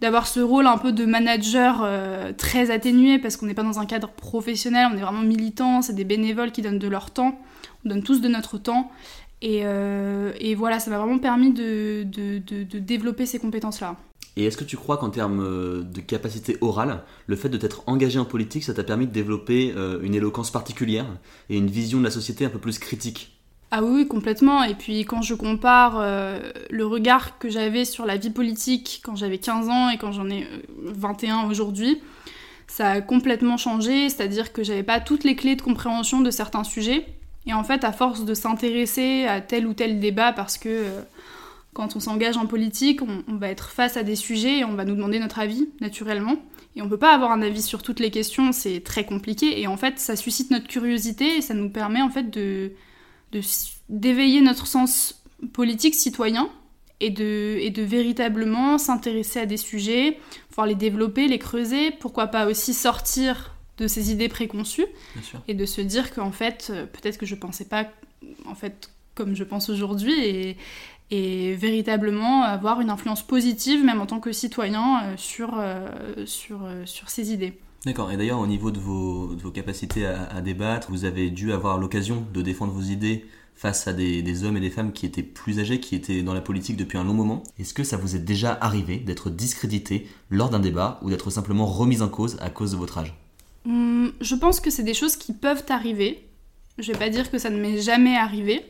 d'avoir 0.00 0.26
ce 0.26 0.40
rôle 0.40 0.66
un 0.66 0.78
peu 0.78 0.92
de 0.92 1.04
manager 1.04 1.80
euh, 1.82 2.32
très 2.32 2.70
atténué 2.70 3.18
parce 3.18 3.36
qu'on 3.36 3.46
n'est 3.46 3.54
pas 3.54 3.64
dans 3.64 3.80
un 3.80 3.86
cadre 3.86 4.08
professionnel, 4.08 4.88
on 4.92 4.96
est 4.96 5.00
vraiment 5.00 5.22
militant, 5.22 5.82
c'est 5.82 5.94
des 5.94 6.04
bénévoles 6.04 6.52
qui 6.52 6.62
donnent 6.62 6.78
de 6.78 6.88
leur 6.88 7.10
temps, 7.10 7.40
on 7.84 7.88
donne 7.88 8.02
tous 8.04 8.20
de 8.20 8.28
notre 8.28 8.58
temps 8.58 8.92
et, 9.42 9.62
euh, 9.64 10.32
voilà 10.56 10.78
ça 10.78 10.90
m'a 10.90 10.98
vraiment 10.98 11.18
permis 11.18 11.52
de 11.52 12.04
développer 12.78 13.26
ces 13.26 13.40
compétences-là. 13.40 13.96
Et 14.36 14.44
est-ce 14.44 14.56
que 14.56 14.64
tu 14.64 14.76
crois 14.76 14.96
qu'en 14.96 15.10
termes 15.10 15.40
euh, 15.40 15.82
de 15.82 16.00
capacité 16.00 16.56
orale, 16.60 17.04
le 17.26 17.36
fait 17.36 17.48
de 17.48 17.56
t'être 17.56 17.82
engagé 17.86 18.18
en 18.18 18.24
politique, 18.24 18.64
ça 18.64 18.74
t'a 18.74 18.82
permis 18.82 19.06
de 19.06 19.12
développer 19.12 19.72
euh, 19.76 20.00
une 20.02 20.14
éloquence 20.14 20.50
particulière 20.50 21.06
et 21.50 21.56
une 21.56 21.68
vision 21.68 21.98
de 21.98 22.04
la 22.04 22.10
société 22.10 22.44
un 22.44 22.50
peu 22.50 22.58
plus 22.58 22.78
critique? 22.78 23.30
Ah 23.70 23.82
oui, 23.82 24.06
complètement. 24.06 24.62
Et 24.64 24.74
puis 24.74 25.04
quand 25.04 25.22
je 25.22 25.34
compare 25.34 25.94
euh, 25.98 26.40
le 26.70 26.86
regard 26.86 27.38
que 27.38 27.48
j'avais 27.48 27.84
sur 27.84 28.06
la 28.06 28.16
vie 28.16 28.30
politique 28.30 29.02
quand 29.04 29.16
j'avais 29.16 29.38
15 29.38 29.68
ans 29.68 29.88
et 29.88 29.98
quand 29.98 30.12
j'en 30.12 30.28
ai 30.28 30.46
21 30.84 31.48
aujourd'hui, 31.48 32.00
ça 32.66 32.90
a 32.90 33.00
complètement 33.00 33.56
changé. 33.56 34.08
C'est-à-dire 34.08 34.52
que 34.52 34.64
j'avais 34.64 34.82
pas 34.82 35.00
toutes 35.00 35.24
les 35.24 35.36
clés 35.36 35.56
de 35.56 35.62
compréhension 35.62 36.20
de 36.20 36.30
certains 36.30 36.64
sujets. 36.64 37.06
Et 37.46 37.52
en 37.52 37.62
fait, 37.62 37.84
à 37.84 37.92
force 37.92 38.24
de 38.24 38.34
s'intéresser 38.34 39.26
à 39.26 39.40
tel 39.40 39.66
ou 39.66 39.74
tel 39.74 40.00
débat 40.00 40.32
parce 40.32 40.56
que 40.56 40.86
quand 41.74 41.96
on 41.96 42.00
s'engage 42.00 42.36
en 42.36 42.46
politique, 42.46 43.00
on, 43.02 43.36
va 43.36 43.48
être 43.48 43.70
face 43.70 43.96
à 43.96 44.04
des 44.04 44.16
sujets 44.16 44.60
et 44.60 44.64
on 44.64 44.74
va 44.74 44.84
nous 44.84 44.94
demander 44.94 45.18
notre 45.18 45.40
avis, 45.40 45.68
naturellement. 45.80 46.36
Et 46.76 46.82
on 46.82 46.88
peut 46.88 46.98
pas 46.98 47.14
avoir 47.14 47.32
un 47.32 47.42
avis 47.42 47.62
sur 47.62 47.82
toutes 47.82 48.00
les 48.00 48.10
questions, 48.10 48.52
c'est 48.52 48.80
très 48.80 49.04
compliqué. 49.04 49.60
Et 49.60 49.66
en 49.66 49.76
fait, 49.76 49.98
ça 49.98 50.16
suscite 50.16 50.50
notre 50.50 50.68
curiosité 50.68 51.36
et 51.36 51.40
ça 51.42 51.52
nous 51.52 51.68
permet 51.68 52.00
en 52.00 52.10
fait 52.10 52.30
de 52.30 52.72
d'éveiller 53.88 54.40
notre 54.40 54.68
sens 54.68 55.24
politique 55.52 55.96
citoyen 55.96 56.48
et 57.00 57.10
de, 57.10 57.58
et 57.60 57.70
de 57.70 57.82
véritablement 57.82 58.78
s'intéresser 58.78 59.40
à 59.40 59.46
des 59.46 59.56
sujets, 59.56 60.18
pouvoir 60.50 60.68
les 60.68 60.76
développer, 60.76 61.26
les 61.26 61.40
creuser, 61.40 61.90
pourquoi 61.90 62.28
pas 62.28 62.46
aussi 62.46 62.72
sortir 62.72 63.56
de 63.78 63.88
ces 63.88 64.12
idées 64.12 64.28
préconçues 64.28 64.86
et 65.48 65.54
de 65.54 65.66
se 65.66 65.80
dire 65.80 66.14
qu'en 66.14 66.30
fait, 66.30 66.68
euh, 66.70 66.86
peut-être 66.86 67.18
que 67.18 67.26
je 67.26 67.34
pensais 67.34 67.64
pas 67.64 67.88
en 68.46 68.54
fait 68.54 68.90
comme 69.14 69.34
je 69.34 69.44
pense 69.44 69.68
aujourd'hui 69.68 70.12
et, 70.24 70.56
et 71.10 71.54
véritablement 71.54 72.42
avoir 72.42 72.80
une 72.80 72.90
influence 72.90 73.22
positive, 73.22 73.84
même 73.84 74.00
en 74.00 74.06
tant 74.06 74.20
que 74.20 74.32
citoyen, 74.32 75.02
euh, 75.02 75.14
sur, 75.16 75.54
euh, 75.58 75.88
sur, 76.26 76.64
euh, 76.64 76.82
sur 76.86 77.10
ces 77.10 77.32
idées. 77.32 77.58
D'accord, 77.84 78.10
et 78.10 78.16
d'ailleurs 78.16 78.40
au 78.40 78.46
niveau 78.46 78.70
de 78.70 78.78
vos, 78.78 79.34
de 79.34 79.42
vos 79.42 79.50
capacités 79.50 80.06
à, 80.06 80.40
débattre, 80.40 80.90
vous 80.90 81.04
avez 81.04 81.28
dû 81.30 81.52
avoir 81.52 81.76
l'occasion 81.76 82.26
de 82.32 82.40
défendre 82.40 82.72
vos 82.72 82.80
idées 82.80 83.26
face 83.54 83.86
à 83.86 83.92
des, 83.92 84.44
hommes 84.44 84.56
et 84.56 84.60
des 84.60 84.70
femmes 84.70 84.92
qui 84.92 85.04
étaient 85.04 85.22
plus 85.22 85.60
âgés, 85.60 85.80
qui 85.80 85.94
étaient 85.94 86.22
dans 86.22 86.32
la 86.32 86.40
politique 86.40 86.78
depuis 86.78 86.96
un 86.96 87.04
long 87.04 87.12
moment. 87.12 87.42
Est-ce 87.58 87.74
que 87.74 87.84
ça 87.84 87.98
vous 87.98 88.16
est 88.16 88.20
déjà 88.20 88.56
arrivé 88.60 88.96
d'être 88.96 89.28
discrédité 89.28 90.08
lors 90.30 90.48
d'un 90.48 90.60
débat 90.60 90.98
ou 91.02 91.10
d'être 91.10 91.28
simplement 91.28 91.66
remis 91.66 92.00
en 92.00 92.08
cause 92.08 92.38
à 92.40 92.48
cause 92.48 92.72
de 92.72 92.76
votre 92.76 92.98
âge? 92.98 93.14
Hum, 93.66 94.12
Je 94.20 94.34
pense 94.34 94.60
que 94.60 94.70
c'est 94.70 94.82
des 94.82 94.94
choses 94.94 95.16
qui 95.16 95.34
peuvent 95.34 95.64
arriver. 95.68 96.26
Je 96.78 96.90
vais 96.90 96.98
pas 96.98 97.10
dire 97.10 97.30
que 97.30 97.38
ça 97.38 97.50
ne 97.50 97.60
m'est 97.60 97.80
jamais 97.80 98.16
arrivé. 98.16 98.64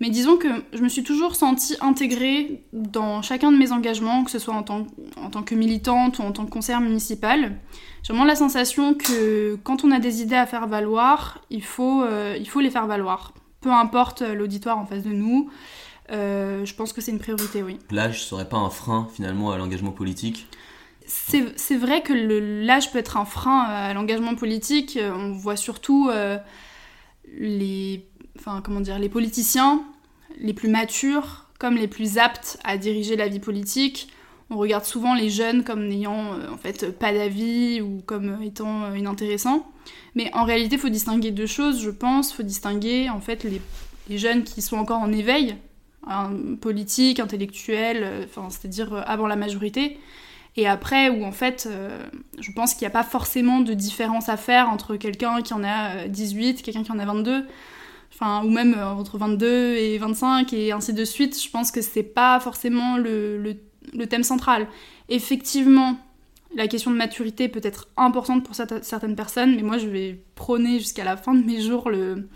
Mais 0.00 0.10
disons 0.10 0.36
que 0.36 0.48
je 0.72 0.80
me 0.80 0.88
suis 0.88 1.02
toujours 1.02 1.34
sentie 1.34 1.76
intégrée 1.80 2.62
dans 2.72 3.20
chacun 3.20 3.50
de 3.50 3.56
mes 3.56 3.72
engagements, 3.72 4.22
que 4.22 4.30
ce 4.30 4.38
soit 4.38 4.54
en 4.54 4.62
tant, 4.62 4.86
en 5.16 5.30
tant 5.30 5.42
que 5.42 5.56
militante 5.56 6.18
ou 6.18 6.22
en 6.22 6.30
tant 6.30 6.44
que 6.44 6.50
conseillère 6.50 6.80
municipale. 6.80 7.56
J'ai 8.02 8.12
vraiment 8.12 8.24
la 8.24 8.36
sensation 8.36 8.94
que 8.94 9.56
quand 9.64 9.84
on 9.84 9.90
a 9.90 9.98
des 9.98 10.22
idées 10.22 10.36
à 10.36 10.46
faire 10.46 10.68
valoir, 10.68 11.42
il 11.50 11.64
faut, 11.64 12.04
euh, 12.04 12.36
il 12.38 12.48
faut 12.48 12.60
les 12.60 12.70
faire 12.70 12.86
valoir. 12.86 13.34
Peu 13.60 13.72
importe 13.72 14.22
l'auditoire 14.22 14.78
en 14.78 14.86
face 14.86 15.02
de 15.02 15.10
nous, 15.10 15.50
euh, 16.12 16.64
je 16.64 16.74
pense 16.74 16.92
que 16.92 17.00
c'est 17.00 17.10
une 17.10 17.18
priorité, 17.18 17.64
oui. 17.64 17.78
L'âge 17.90 18.22
serait 18.24 18.48
pas 18.48 18.56
un 18.56 18.70
frein 18.70 19.08
finalement 19.12 19.50
à 19.50 19.58
l'engagement 19.58 19.90
politique? 19.90 20.46
C'est 21.06 21.76
vrai 21.76 22.02
que 22.02 22.12
l'âge 22.12 22.92
peut 22.92 22.98
être 22.98 23.16
un 23.16 23.24
frein 23.24 23.60
à 23.60 23.94
l'engagement 23.94 24.34
politique. 24.34 24.98
On 25.02 25.32
voit 25.32 25.56
surtout 25.56 26.10
euh, 26.12 26.36
les 27.38 28.06
enfin 28.38 28.60
comment 28.64 28.80
dire, 28.80 28.98
les 28.98 29.08
politiciens 29.08 29.82
les 30.40 30.54
plus 30.54 30.68
matures 30.68 31.48
comme 31.58 31.76
les 31.76 31.88
plus 31.88 32.18
aptes 32.18 32.58
à 32.64 32.76
diriger 32.78 33.16
la 33.16 33.28
vie 33.28 33.40
politique. 33.40 34.08
On 34.50 34.56
regarde 34.56 34.84
souvent 34.84 35.14
les 35.14 35.28
jeunes 35.28 35.64
comme 35.64 35.86
n'ayant 35.86 36.32
euh, 36.32 36.50
en 36.50 36.56
fait 36.56 36.96
pas 36.98 37.12
d'avis 37.12 37.82
ou 37.82 38.00
comme 38.06 38.42
étant 38.42 38.84
euh, 38.84 38.96
inintéressants. 38.96 39.66
Mais 40.14 40.30
en 40.34 40.44
réalité, 40.44 40.76
il 40.76 40.80
faut 40.80 40.88
distinguer 40.88 41.32
deux 41.32 41.46
choses, 41.46 41.82
je 41.82 41.90
pense. 41.90 42.30
Il 42.30 42.36
faut 42.36 42.42
distinguer 42.42 43.10
en 43.10 43.20
fait 43.20 43.44
les, 43.44 43.60
jeunes 44.16 44.44
qui 44.44 44.62
sont 44.62 44.76
encore 44.76 45.00
en 45.00 45.12
éveil, 45.12 45.56
hein, 46.06 46.30
politique, 46.60 47.20
intellectuel, 47.20 48.02
euh, 48.02 48.26
c'est-à-dire 48.48 49.04
avant 49.06 49.26
la 49.26 49.36
majorité, 49.36 49.98
et 50.56 50.66
après 50.66 51.10
où 51.10 51.24
en 51.24 51.32
fait, 51.32 51.68
je 52.40 52.52
pense 52.52 52.72
qu'il 52.72 52.80
n'y 52.80 52.86
a 52.86 52.90
pas 52.90 53.04
forcément 53.04 53.60
de 53.60 53.74
différence 53.74 54.28
à 54.28 54.36
faire 54.36 54.70
entre 54.70 54.96
quelqu'un 54.96 55.40
qui 55.42 55.52
en 55.52 55.62
a 55.62 56.08
18, 56.08 56.62
quelqu'un 56.62 56.82
qui 56.82 56.90
en 56.90 56.98
a 56.98 57.04
22 57.04 57.44
enfin, 58.12 58.42
ou 58.44 58.50
même 58.50 58.74
euh, 58.74 58.86
entre 58.86 59.18
22 59.18 59.76
et 59.76 59.98
25 59.98 60.52
et 60.52 60.72
ainsi 60.72 60.92
de 60.92 61.04
suite, 61.04 61.40
je 61.42 61.50
pense 61.50 61.70
que 61.70 61.82
c'est 61.82 62.02
pas 62.02 62.40
forcément 62.40 62.96
le, 62.96 63.56
thème 64.08 64.22
central. 64.22 64.66
Effectivement, 65.08 65.96
la 66.54 66.68
question 66.68 66.90
de 66.90 66.96
maturité 66.96 67.48
peut 67.48 67.60
être 67.62 67.88
importante 67.96 68.44
pour 68.44 68.54
certaines 68.54 69.16
personnes, 69.16 69.56
mais 69.56 69.62
moi 69.62 69.78
je 69.78 69.86
vais 69.86 70.20
prôner 70.34 70.78
jusqu'à 70.78 71.04
la 71.04 71.16
fin 71.16 71.34
de 71.34 71.44
mes 71.44 71.60
jours 71.60 71.90
le, 71.90 72.28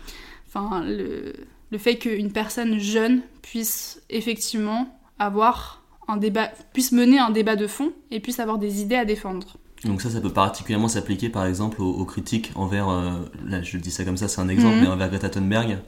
enfin, 0.47 0.83
le, 0.85 1.33
le 1.71 1.77
fait 1.77 1.97
qu'une 1.97 2.31
personne 2.31 2.79
jeune 2.79 3.21
puisse 3.41 4.01
effectivement 4.09 4.87
avoir 5.19 5.83
un 6.07 6.17
débat, 6.17 6.51
puisse 6.73 6.91
mener 6.91 7.19
un 7.19 7.31
débat 7.31 7.55
de 7.55 7.67
fond 7.67 7.93
et 8.11 8.19
puisse 8.19 8.39
avoir 8.39 8.57
des 8.57 8.81
idées 8.81 8.95
à 8.95 9.05
défendre. 9.05 9.57
Donc 9.85 10.01
ça, 10.01 10.09
ça 10.09 10.21
peut 10.21 10.31
particulièrement 10.31 10.87
s'appliquer 10.87 11.29
par 11.29 11.45
exemple 11.45 11.81
aux, 11.81 12.05
critiques 12.05 12.51
envers, 12.55 12.89
euh, 12.89 13.11
là 13.45 13.61
je 13.61 13.77
dis 13.77 13.91
ça 13.91 14.05
comme 14.05 14.17
ça, 14.17 14.27
c'est 14.27 14.39
un 14.39 14.47
exemple, 14.47 14.75
mhm. 14.75 14.81
mais 14.81 14.87
envers 14.87 15.09
Greta 15.09 15.29
Thunberg, 15.29 15.79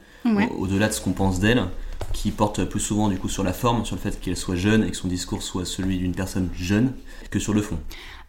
au-delà 0.58 0.88
de 0.88 0.94
ce 0.94 1.02
qu'on 1.02 1.14
pense 1.14 1.40
d'elle, 1.40 1.64
qui 2.12 2.32
porte 2.32 2.66
plus 2.66 2.80
souvent 2.80 3.10
du 3.10 3.18
coup 3.18 3.30
sur 3.30 3.44
la 3.44 3.54
forme, 3.54 3.86
sur 3.86 3.96
le 3.96 4.02
fait 4.02 4.20
qu'elle 4.20 4.38
soit 4.38 4.56
jeune 4.56 4.84
et 4.84 4.92
que 4.92 4.98
son 4.98 5.08
discours 5.08 5.44
soit 5.44 5.66
celui 5.66 5.98
d'une 5.98 6.16
personne 6.16 6.50
jeune, 6.56 6.94
que 7.30 7.40
sur 7.40 7.54
le 7.54 7.62
fond. 7.62 7.78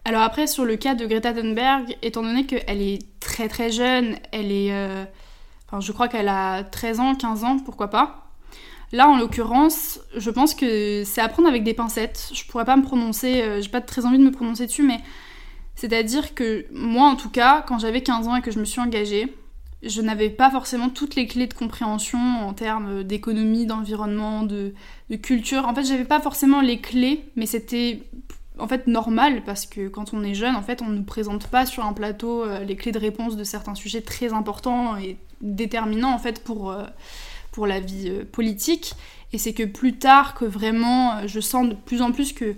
Alors 0.04 0.22
après, 0.22 0.46
sur 0.46 0.64
le 0.64 0.76
cas 0.76 0.94
de 0.94 1.04
Greta 1.04 1.32
Thunberg, 1.32 1.96
étant 2.02 2.22
donné 2.22 2.46
qu'elle 2.46 2.80
est 2.80 3.00
très 3.18 3.48
très 3.48 3.72
jeune, 3.72 4.16
elle 4.30 4.52
est... 4.52 4.72
Euh, 4.72 5.04
enfin, 5.66 5.80
je 5.80 5.90
crois 5.90 6.06
qu'elle 6.06 6.28
a 6.28 6.62
13 6.62 7.00
ans, 7.00 7.14
15 7.16 7.42
ans, 7.42 7.58
pourquoi 7.58 7.88
pas 7.88 8.28
Là, 8.92 9.08
en 9.08 9.16
l'occurrence, 9.16 9.98
je 10.16 10.30
pense 10.30 10.54
que 10.54 11.02
c'est 11.04 11.20
à 11.20 11.28
prendre 11.28 11.48
avec 11.48 11.64
des 11.64 11.74
pincettes. 11.74 12.30
Je 12.32 12.44
pourrais 12.44 12.64
pas 12.64 12.76
me 12.76 12.84
prononcer, 12.84 13.42
euh, 13.42 13.60
j'ai 13.60 13.68
pas 13.68 13.80
très 13.80 14.06
envie 14.06 14.18
de 14.18 14.22
me 14.22 14.30
prononcer 14.30 14.66
dessus, 14.66 14.84
mais 14.84 15.00
c'est-à-dire 15.76 16.34
que 16.34 16.66
moi, 16.72 17.08
en 17.08 17.16
tout 17.16 17.30
cas, 17.30 17.62
quand 17.68 17.78
j'avais 17.78 18.02
15 18.02 18.28
ans 18.28 18.36
et 18.36 18.42
que 18.42 18.50
je 18.50 18.58
me 18.58 18.64
suis 18.64 18.80
engagée, 18.80 19.32
je 19.82 20.00
n'avais 20.00 20.30
pas 20.30 20.50
forcément 20.50 20.88
toutes 20.88 21.14
les 21.16 21.26
clés 21.26 21.46
de 21.46 21.54
compréhension 21.54 22.18
en 22.18 22.54
termes 22.54 23.04
d'économie, 23.04 23.66
d'environnement, 23.66 24.42
de, 24.42 24.72
culture. 25.22 25.66
En 25.66 25.74
fait, 25.74 25.84
j'avais 25.84 26.04
pas 26.04 26.20
forcément 26.20 26.62
les 26.62 26.80
clés, 26.80 27.24
mais 27.36 27.46
c'était 27.46 28.02
en 28.58 28.66
fait 28.66 28.86
normal 28.86 29.42
parce 29.44 29.66
que 29.66 29.88
quand 29.88 30.14
on 30.14 30.24
est 30.24 30.34
jeune, 30.34 30.56
en 30.56 30.62
fait, 30.62 30.80
on 30.80 30.86
ne 30.86 30.96
nous 30.96 31.04
présente 31.04 31.46
pas 31.48 31.66
sur 31.66 31.84
un 31.84 31.92
plateau 31.92 32.42
euh, 32.42 32.64
les 32.64 32.74
clés 32.74 32.90
de 32.90 32.98
réponse 32.98 33.36
de 33.36 33.44
certains 33.44 33.74
sujets 33.74 34.00
très 34.00 34.32
importants 34.32 34.96
et 34.96 35.18
déterminants 35.42 36.14
en 36.14 36.18
fait 36.18 36.42
pour, 36.42 36.70
euh, 36.70 36.84
pour 37.52 37.66
la 37.66 37.80
vie 37.80 38.08
euh, 38.08 38.24
politique. 38.24 38.94
Et 39.34 39.38
c'est 39.38 39.52
que 39.52 39.64
plus 39.64 39.98
tard 39.98 40.34
que 40.34 40.46
vraiment, 40.46 41.26
je 41.26 41.40
sens 41.40 41.68
de 41.68 41.74
plus 41.74 42.00
en 42.00 42.12
plus 42.12 42.32
que 42.32 42.54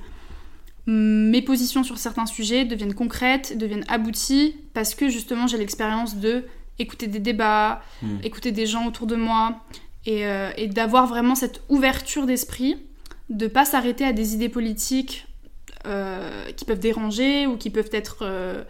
mes 0.91 1.43
positions 1.43 1.85
sur 1.85 1.99
certains 1.99 2.25
sujets 2.25 2.65
deviennent 2.65 2.95
concrètes, 2.95 3.57
deviennent 3.59 3.85
abouties, 3.89 4.57
parce 4.73 4.95
que 4.95 5.11
justement 5.11 5.47
j'ai 5.47 5.59
l'expérience 5.59 6.17
de 6.17 6.45
écouter 6.79 7.09
des 7.09 7.19
débats, 7.19 7.83
hmm. 8.03 8.17
écouter 8.23 8.53
des 8.53 8.67
gens 8.67 8.87
autour 8.87 9.07
de 9.07 9.15
moi, 9.15 9.61
euh, 10.07 10.51
et, 10.57 10.67
d'avoir 10.69 11.07
vraiment 11.07 11.35
cette 11.35 11.63
ouverture 11.69 12.25
d'esprit, 12.25 12.77
de 13.29 13.47
pas 13.47 13.67
s'arrêter 13.67 14.05
à 14.05 14.15
des 14.15 14.33
idées 14.33 14.49
politiques 14.49 15.27
euh, 15.87 16.51
qui 16.53 16.65
peuvent 16.65 16.79
déranger 16.79 17.47
ou 17.47 17.59
qui 17.59 17.69
peuvent 17.69 17.91
être 17.93 18.21
euh, 18.23 18.65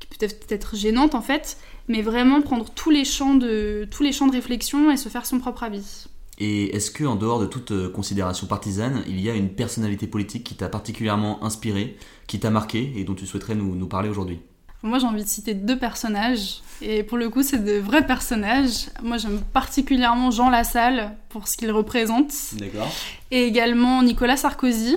qui 0.00 0.18
peuvent 0.18 0.34
être 0.48 0.74
gênantes 0.74 1.14
en 1.14 1.22
fait, 1.22 1.58
mais 1.86 2.02
vraiment 2.02 2.42
prendre 2.42 2.68
tous 2.70 2.90
les 2.90 3.04
champs 3.04 3.36
de 3.36 3.86
tous 3.92 4.02
les 4.02 4.10
champs 4.10 4.26
de 4.26 4.32
réflexion 4.32 4.90
et 4.90 4.96
se 4.96 5.08
faire 5.08 5.26
son 5.26 5.38
propre 5.38 5.62
avis. 5.62 6.06
Et 6.42 6.74
est-ce 6.74 6.90
que, 6.90 7.04
en 7.04 7.16
dehors 7.16 7.38
de 7.38 7.44
toute 7.44 7.70
euh, 7.70 7.90
considération 7.90 8.46
partisane, 8.46 9.04
il 9.06 9.20
y 9.20 9.28
a 9.28 9.34
une 9.34 9.50
personnalité 9.50 10.06
politique 10.06 10.42
qui 10.42 10.54
t'a 10.54 10.70
particulièrement 10.70 11.44
inspiré, 11.44 11.98
qui 12.26 12.40
t'a 12.40 12.48
marqué 12.48 12.94
et 12.96 13.04
dont 13.04 13.14
tu 13.14 13.26
souhaiterais 13.26 13.54
nous, 13.54 13.86
parler 13.86 14.08
aujourd'hui? 14.08 14.40
Moi, 14.82 14.98
j'ai 14.98 15.06
envie 15.06 15.22
de 15.22 15.28
citer 15.28 15.52
deux 15.52 15.78
personnages. 15.78 16.62
Et 16.80 17.02
pour 17.02 17.18
le 17.18 17.28
coup, 17.28 17.42
c'est 17.42 17.62
de 17.62 17.78
vrais 17.78 18.06
personnages. 18.06 18.86
Moi, 19.02 19.18
j'aime 19.18 19.42
particulièrement 19.52 20.30
Jean 20.30 20.48
Lassalle 20.48 21.14
pour 21.28 21.46
ce 21.46 21.58
qu'il 21.58 21.70
représente. 21.72 22.32
D'accord. 22.54 22.90
Et 23.30 23.44
également 23.44 24.02
Nicolas 24.02 24.38
Sarkozy. 24.38 24.96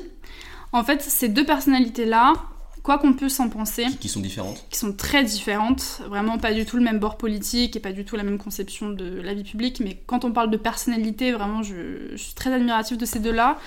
En 0.71 0.85
fait, 0.85 1.01
ces 1.01 1.27
deux 1.27 1.45
personnalités-là, 1.45 2.33
quoi 2.84 2.98
qu'on 2.98 3.13
puisse 3.13 3.40
en 3.40 3.50
penser. 3.50 3.86
Qui, 4.00 4.10
sont 4.10 4.20
différentes. 4.20 4.66
Qui 4.70 4.78
sont 4.78 4.94
très 4.94 5.24
différentes. 5.24 6.02
Vraiment 6.10 6.38
pas 6.38 6.54
du 6.54 6.66
tout 6.66 6.78
le 6.78 6.84
même 6.84 7.00
bord 7.00 7.18
politique 7.18 7.75
et 7.75 7.80
pas 7.80 7.94
du 7.94 8.04
tout 8.04 8.18
la 8.18 8.24
même 8.24 8.38
conception 8.38 8.90
de 8.90 9.22
la 9.22 9.34
vie 9.34 9.44
publique. 9.44 9.80
Mais 9.80 10.02
quand 10.06 10.25
on 10.25 10.32
parle 10.32 10.52
de 10.52 10.58
personnalité, 10.58 11.32
vraiment, 11.32 11.63
je, 11.63 12.16
suis 12.18 12.34
très 12.34 12.52
admirative 12.52 12.98
de 12.98 13.06
ces 13.06 13.20
deux-là. 13.20 13.58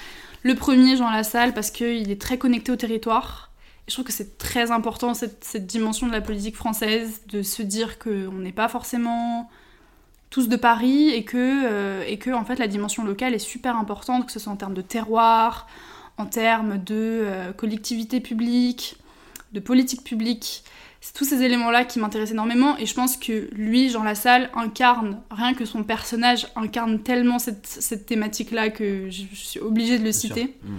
Le 0.42 0.54
premier, 0.54 0.96
Jean 0.96 1.10
Lassalle, 1.10 1.54
parce 1.54 1.70
qu'il 1.70 2.10
est 2.10 2.20
très 2.20 2.38
connecté 2.38 2.70
au 2.70 2.76
territoire. 2.76 3.50
Et 3.88 3.90
je 3.90 3.94
trouve 3.94 4.04
que 4.04 4.12
c'est 4.12 4.36
très 4.36 4.70
important, 4.70 5.14
cette, 5.14 5.42
cette, 5.42 5.66
dimension 5.66 6.06
de 6.06 6.12
la 6.12 6.20
politique 6.20 6.56
française, 6.56 7.22
de 7.28 7.42
se 7.42 7.62
dire 7.62 7.98
qu'on 7.98 8.32
n'est 8.32 8.52
pas 8.52 8.68
forcément 8.68 9.48
tous 10.28 10.48
de 10.48 10.56
Paris 10.56 11.08
et 11.10 11.24
que, 11.24 11.36
euh, 11.36 12.04
et 12.06 12.18
que 12.18 12.30
en 12.30 12.44
fait, 12.44 12.58
la 12.58 12.68
dimension 12.68 13.04
locale 13.04 13.32
est 13.32 13.38
super 13.38 13.76
importante, 13.76 14.26
que 14.26 14.32
ce 14.32 14.38
soit 14.38 14.52
en 14.52 14.56
termes 14.56 14.74
de 14.74 14.82
terroir, 14.82 15.66
en 16.18 16.26
termes 16.26 16.78
de 16.78 16.94
euh, 17.24 17.52
collectivité 17.52 18.20
publique, 18.20 18.98
de 19.52 19.60
politique 19.60 20.04
publique. 20.04 20.64
C'est 21.00 21.14
tous 21.14 21.24
ces 21.24 21.42
éléments-là 21.42 21.84
qui 21.84 21.98
m'intéressent 22.00 22.32
énormément 22.32 22.76
et 22.78 22.86
je 22.86 22.94
pense 22.94 23.16
que 23.16 23.48
lui, 23.52 23.90
Jean 23.90 24.02
Lassalle, 24.02 24.50
incarne, 24.54 25.20
rien 25.30 25.54
que 25.54 25.64
son 25.64 25.84
personnage 25.84 26.48
incarne 26.56 27.00
tellement 27.00 27.38
cette, 27.38 28.06
thématique-là 28.06 28.70
que 28.70 29.08
je, 29.10 29.22
suis 29.34 29.60
obligée 29.60 29.98
de 29.98 30.04
le 30.04 30.12
citer. 30.12 30.56
Mm. 30.62 30.78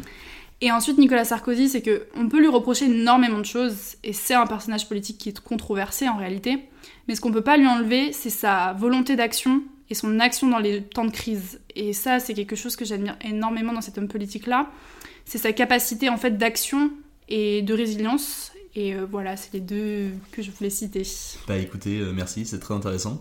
Et 0.60 0.72
ensuite, 0.72 0.98
Nicolas 0.98 1.24
Sarkozy, 1.24 1.70
c'est 1.70 1.82
que 1.82 2.08
on 2.16 2.28
peut 2.28 2.40
lui 2.40 2.48
reprocher 2.48 2.86
énormément 2.86 3.38
de 3.38 3.46
choses, 3.46 3.96
et 4.04 4.12
c'est 4.12 4.34
un 4.34 4.48
personnage 4.48 4.90
politique 4.90 5.20
qui 5.20 5.30
est 5.30 5.40
controversé 5.40 6.10
en 6.10 6.18
réalité, 6.18 6.60
mais 7.08 7.16
ce 7.16 7.22
qu'on 7.22 7.32
peut 7.32 7.42
pas 7.42 7.58
lui 7.58 7.68
enlever, 7.68 8.12
c'est 8.12 8.32
sa 8.32 8.74
volonté 8.74 9.16
d'action 9.16 9.62
et 9.90 9.94
son 9.94 10.20
action 10.20 10.48
dans 10.48 10.60
les 10.60 10.84
temps 10.84 11.06
de 11.06 11.12
crise. 11.12 11.62
Et 11.76 11.94
ça, 11.94 12.20
c'est 12.20 12.34
quelque 12.34 12.56
chose 12.56 12.76
que 12.76 12.86
j'admire 12.86 13.18
énormément 13.22 13.72
dans 13.72 13.82
cet 13.82 13.98
homme 13.98 14.08
politique-là. 14.08 14.68
C'est 15.26 15.38
sa 15.38 15.54
capacité 15.54 16.10
en 16.10 16.18
fait 16.18 16.38
d'action 16.38 16.92
et 17.30 17.62
de 17.62 17.74
résilience 17.74 18.52
et 18.78 18.94
euh, 18.94 19.08
voilà, 19.10 19.36
c'est 19.36 19.54
les 19.54 19.60
deux 19.60 20.12
que 20.32 20.44
je 20.44 20.52
voulais 20.52 20.70
citer. 20.70 21.02
Bah 21.48 21.58
écoutez, 21.58 22.00
euh, 22.00 22.14
merci, 22.14 22.46
c'est 22.46 22.60
très 22.60 22.76
intéressant. 22.76 23.20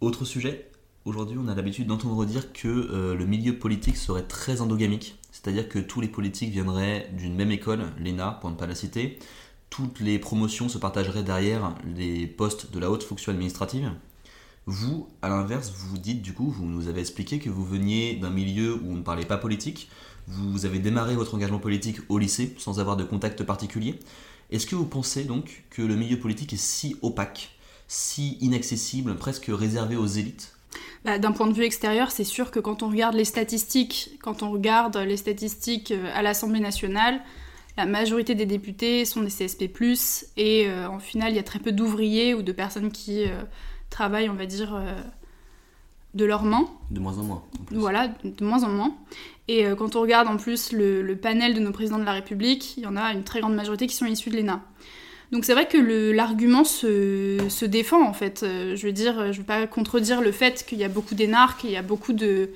Autre 0.00 0.24
sujet, 0.24 0.70
aujourd'hui 1.04 1.36
on 1.42 1.48
a 1.48 1.56
l'habitude 1.56 1.88
d'entendre 1.88 2.24
dire 2.24 2.52
que 2.52 2.68
euh, 2.68 3.16
le 3.16 3.26
milieu 3.26 3.58
politique 3.58 3.96
serait 3.96 4.22
très 4.22 4.60
endogamique, 4.60 5.18
c'est-à-dire 5.32 5.68
que 5.68 5.80
tous 5.80 6.00
les 6.00 6.06
politiques 6.06 6.52
viendraient 6.52 7.10
d'une 7.18 7.34
même 7.34 7.50
école, 7.50 7.86
l'ENA 7.98 8.38
pour 8.40 8.48
ne 8.48 8.54
pas 8.54 8.68
la 8.68 8.76
citer, 8.76 9.18
toutes 9.70 9.98
les 9.98 10.20
promotions 10.20 10.68
se 10.68 10.78
partageraient 10.78 11.24
derrière 11.24 11.74
les 11.96 12.28
postes 12.28 12.70
de 12.70 12.78
la 12.78 12.92
haute 12.92 13.02
fonction 13.02 13.32
administrative. 13.32 13.90
Vous, 14.66 15.08
à 15.20 15.30
l'inverse, 15.30 15.72
vous 15.74 15.98
dites 15.98 16.22
du 16.22 16.32
coup, 16.32 16.48
vous 16.48 16.64
nous 16.64 16.86
avez 16.86 17.00
expliqué 17.00 17.40
que 17.40 17.50
vous 17.50 17.64
veniez 17.64 18.14
d'un 18.14 18.30
milieu 18.30 18.74
où 18.74 18.92
on 18.92 18.96
ne 18.96 19.02
parlait 19.02 19.26
pas 19.26 19.36
politique, 19.36 19.88
vous 20.28 20.64
avez 20.64 20.78
démarré 20.78 21.16
votre 21.16 21.34
engagement 21.34 21.58
politique 21.58 21.98
au 22.08 22.18
lycée 22.18 22.54
sans 22.56 22.78
avoir 22.78 22.96
de 22.96 23.02
contact 23.02 23.42
particulier. 23.42 23.98
Est-ce 24.50 24.66
que 24.66 24.74
vous 24.74 24.86
pensez 24.86 25.24
donc 25.24 25.64
que 25.70 25.82
le 25.82 25.96
milieu 25.96 26.18
politique 26.18 26.52
est 26.52 26.60
si 26.60 26.96
opaque, 27.02 27.50
si 27.86 28.36
inaccessible, 28.40 29.16
presque 29.16 29.46
réservé 29.48 29.96
aux 29.96 30.06
élites? 30.06 30.54
Bah, 31.04 31.18
D'un 31.18 31.32
point 31.32 31.46
de 31.46 31.52
vue 31.52 31.64
extérieur, 31.64 32.10
c'est 32.10 32.24
sûr 32.24 32.50
que 32.50 32.60
quand 32.60 32.82
on 32.82 32.90
regarde 32.90 33.14
les 33.14 33.24
statistiques, 33.24 34.18
quand 34.22 34.42
on 34.42 34.50
regarde 34.50 34.96
les 34.96 35.16
statistiques 35.16 35.92
euh, 35.92 36.10
à 36.14 36.22
l'Assemblée 36.22 36.60
nationale, 36.60 37.20
la 37.76 37.86
majorité 37.86 38.34
des 38.34 38.46
députés 38.46 39.04
sont 39.04 39.22
des 39.22 39.30
CSP+, 39.30 39.70
et 40.36 40.68
euh, 40.68 40.88
en 40.88 40.98
final, 40.98 41.32
il 41.32 41.36
y 41.36 41.38
a 41.38 41.42
très 41.42 41.60
peu 41.60 41.72
d'ouvriers 41.72 42.34
ou 42.34 42.42
de 42.42 42.52
personnes 42.52 42.90
qui 42.90 43.24
euh, 43.24 43.42
travaillent, 43.88 44.28
on 44.28 44.34
va 44.34 44.46
dire, 44.46 44.78
de 46.14 46.24
leurs 46.24 46.44
mains. 46.44 46.68
De 46.90 47.00
moins 47.00 47.18
en 47.18 47.22
moins. 47.22 47.42
Voilà, 47.70 48.08
de 48.24 48.44
moins 48.44 48.64
en 48.64 48.68
moins. 48.68 48.94
Et 49.48 49.64
quand 49.76 49.96
on 49.96 50.00
regarde 50.00 50.28
en 50.28 50.36
plus 50.36 50.72
le, 50.72 51.02
le, 51.02 51.16
panel 51.16 51.54
de 51.54 51.60
nos 51.60 51.72
présidents 51.72 51.98
de 51.98 52.04
la 52.04 52.12
République, 52.12 52.76
il 52.76 52.84
y 52.84 52.86
en 52.86 52.96
a 52.96 53.12
une 53.12 53.24
très 53.24 53.40
grande 53.40 53.54
majorité 53.54 53.86
qui 53.86 53.94
sont 53.94 54.06
issus 54.06 54.30
de 54.30 54.36
l'ENA. 54.36 54.62
Donc 55.32 55.44
c'est 55.44 55.52
vrai 55.52 55.68
que 55.68 55.78
l'argument 56.12 56.64
se, 56.64 57.38
se, 57.48 57.64
défend 57.64 58.02
en 58.02 58.12
fait. 58.12 58.42
Euh, 58.42 58.74
je 58.74 58.86
veux 58.86 58.92
dire, 58.92 59.32
je 59.32 59.38
veux 59.38 59.46
pas 59.46 59.66
contredire 59.66 60.20
le 60.20 60.32
fait 60.32 60.64
qu'il 60.66 60.78
y 60.78 60.84
a 60.84 60.88
beaucoup 60.88 61.14
d'énarques, 61.14 61.64
il 61.64 61.70
y 61.70 61.76
a 61.76 61.82
beaucoup 61.82 62.12
de... 62.12 62.50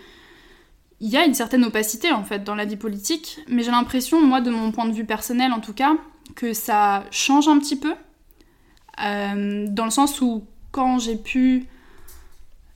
Il 1.01 1.09
y 1.09 1.17
a 1.17 1.25
une 1.25 1.35
certaine 1.35 1.65
opacité 1.65 2.13
en 2.13 2.25
fait 2.25 2.45
dans 2.45 2.55
la 2.55 2.65
vie 2.65 2.77
politique, 2.77 3.41
mais 3.49 3.63
j'ai 3.63 3.71
l'impression, 3.71 4.21
moi 4.25 4.41
de 4.41 4.51
mon 4.51 4.73
point 4.73 4.87
de 4.87 4.93
vue 4.93 5.05
personnel 5.05 5.53
en 5.53 5.61
tout 5.61 5.73
cas, 5.73 5.97
que 6.35 6.53
ça 6.53 7.05
change 7.11 7.47
un 7.49 7.59
petit 7.59 7.77
peu. 7.77 7.95
Euh, 9.05 9.67
dans 9.69 9.85
le 9.85 9.91
sens 9.91 10.21
où 10.21 10.45
quand 10.71 10.99
j'ai 10.99 11.17
pu 11.17 11.67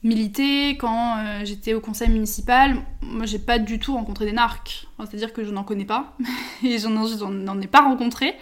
militer, 0.03 0.77
quand 0.77 1.17
euh, 1.19 1.45
j'étais 1.45 1.75
au 1.75 1.81
conseil 1.81 2.09
municipal, 2.09 2.77
moi 3.03 3.27
j'ai 3.27 3.39
pas 3.39 3.59
du 3.59 3.79
tout 3.79 3.95
rencontré 3.95 4.27
des 4.27 4.33
narcs. 4.33 4.87
C'est-à-dire 4.99 5.33
que 5.33 5.45
je 5.45 5.51
n'en 5.51 5.65
connais 5.65 5.85
pas 5.85 6.17
et 6.63 6.79
j'en 6.79 7.61
ai 7.61 7.67
pas 7.67 7.81
rencontré. 7.81 8.35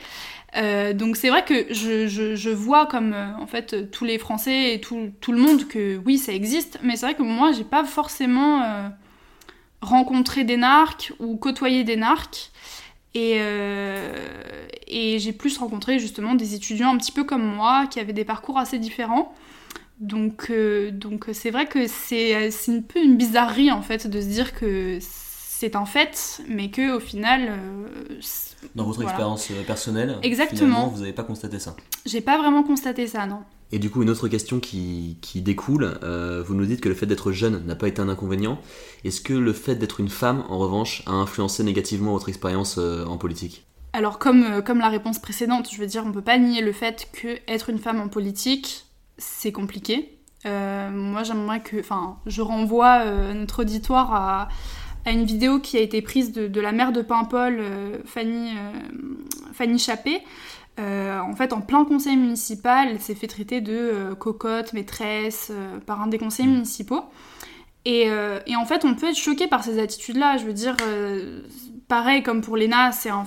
Euh, 0.57 0.93
donc 0.93 1.17
c'est 1.17 1.29
vrai 1.29 1.45
que 1.45 1.73
je, 1.73 2.07
je, 2.07 2.51
vois 2.51 2.87
comme 2.87 3.13
euh, 3.13 3.35
en 3.39 3.47
fait 3.47 3.91
tous 3.91 4.05
les 4.05 4.17
Français 4.17 4.75
et 4.75 4.81
tout, 4.81 5.11
tout, 5.21 5.33
le 5.33 5.39
monde 5.39 5.67
que 5.67 6.01
oui 6.07 6.19
ça 6.19 6.33
existe, 6.33 6.79
mais 6.83 6.97
c'est 6.97 7.07
vrai 7.07 7.15
que 7.15 7.23
moi 7.23 7.53
j'ai 7.53 7.65
pas 7.65 7.85
forcément 7.85 8.63
rencontré 9.83 10.45
des 10.45 10.57
narcs 10.57 11.13
ou 11.19 11.37
côtoyé 11.37 11.85
des 11.85 11.97
narcs. 11.97 12.53
Et, 13.15 13.41
et 14.89 15.19
j'ai 15.19 15.33
plus 15.33 15.57
rencontré 15.57 15.99
justement 15.99 16.35
des 16.35 16.55
étudiants 16.55 16.93
un 16.95 16.99
petit 16.99 17.13
peu 17.13 17.25
comme 17.25 17.45
moi 17.45 17.87
qui 17.87 17.99
avaient 17.99 18.13
des 18.13 18.27
parcours 18.27 18.59
assez 18.59 18.79
différents. 18.79 19.35
Donc 19.99 20.53
donc 20.93 21.26
c'est 21.33 21.50
vrai 21.50 21.67
que 21.67 21.87
c'est 21.87 22.35
un 22.35 22.81
peu 22.81 23.03
une 23.03 23.17
bizarrerie 23.17 23.73
en 23.73 23.83
fait 23.83 24.07
de 24.07 24.21
se 24.21 24.26
dire 24.26 24.53
que 24.55 24.99
c'est 25.00 25.75
un 25.75 25.87
fait, 25.87 26.43
mais 26.49 26.71
que 26.71 26.97
au 26.97 27.00
final 27.00 27.59
dans 28.75 28.85
votre 28.85 29.03
expérience 29.03 29.50
euh, 29.50 29.62
personnelle, 29.62 30.19
Exactement. 30.23 30.88
vous 30.88 31.00
n'avez 31.00 31.12
pas 31.12 31.25
constaté 31.25 31.59
ça 31.59 31.76
J'ai 32.05 32.21
pas 32.21 32.38
vraiment 32.38 32.62
constaté 32.62 33.07
ça, 33.07 33.26
non. 33.26 33.41
Et 33.73 33.79
du 33.79 33.91
coup, 33.91 34.03
une 34.03 34.11
autre 34.11 34.29
question 34.29 34.61
qui, 34.61 35.19
qui 35.21 35.43
découle, 35.43 35.99
euh, 36.03 36.43
vous 36.47 36.55
nous 36.55 36.67
dites 36.67 36.81
que 36.81 36.88
le 36.88 36.95
fait 36.95 37.07
d'être 37.07 37.33
jeune 37.33 37.67
n'a 37.67 37.75
pas 37.75 37.88
été 37.88 38.00
un 38.00 38.09
inconvénient. 38.09 38.61
Est-ce 39.05 39.21
que 39.21 39.33
le 39.33 39.53
fait 39.53 39.75
d'être 39.75 39.99
une 39.99 40.09
femme, 40.09 40.45
en 40.49 40.59
revanche, 40.59 41.03
a 41.07 41.12
influencé 41.12 41.65
négativement 41.65 42.12
votre 42.12 42.29
expérience 42.29 42.79
euh, 42.79 43.05
en 43.07 43.19
politique? 43.19 43.67
Alors, 43.93 44.19
comme, 44.19 44.62
comme 44.62 44.79
la 44.79 44.88
réponse 44.88 45.19
précédente, 45.19 45.69
je 45.73 45.79
veux 45.79 45.87
dire, 45.87 46.05
on 46.07 46.12
peut 46.12 46.23
pas 46.23 46.38
nier 46.38 46.61
le 46.61 46.73
fait 46.73 47.09
que 47.12 47.38
être 47.49 47.71
une 47.71 47.79
femme 47.79 48.00
en 48.00 48.09
politique, 48.09 48.86
c'est 49.18 49.52
compliqué. 49.52 50.18
moi, 50.44 51.23
j'aimerais 51.23 51.61
que. 51.61 51.80
Enfin, 51.80 52.18
je 52.26 52.42
renvoie 52.42 53.04
notre 53.35 53.62
auditoire 53.62 54.14
à 54.14 54.49
à 55.06 55.12
une 55.12 55.25
vidéo 55.25 55.61
qui 55.61 55.78
a 55.78 55.80
été 55.80 56.02
prise 56.02 56.32
de, 56.32 56.61
la 56.61 56.73
mère 56.73 56.92
de 56.92 57.00
Paimpol, 57.00 57.58
euh, 57.61 57.99
Fanny, 58.04 58.50
euh, 58.50 58.73
Fanny 59.52 59.78
Chappé. 59.78 60.20
Euh, 60.78 61.20
en 61.20 61.35
fait, 61.35 61.52
en 61.52 61.61
plein 61.61 61.85
conseil 61.85 62.16
municipal, 62.16 62.88
elle 62.90 63.00
s'est 63.00 63.14
fait 63.14 63.28
traiter 63.28 63.61
de 63.61 64.14
cocotte, 64.18 64.73
maîtresse, 64.73 65.52
par 65.87 66.02
un 66.02 66.08
des 66.08 66.18
conseils 66.18 66.49
municipaux. 66.49 67.04
Et, 67.87 68.11
en 68.11 68.64
fait, 68.66 68.85
on 68.85 68.94
peut 68.94 69.08
être 69.08 69.16
choqué 69.16 69.46
par 69.46 69.64
ces 69.64 69.78
attitudes-là. 69.78 70.37
Je 70.37 70.44
veux 70.44 70.52
dire, 70.52 70.76
pareil 71.88 72.23
comme 72.23 72.42
pour 72.42 72.56
l'ENA, 72.56 72.92
c'est 72.92 73.08
un, 73.08 73.25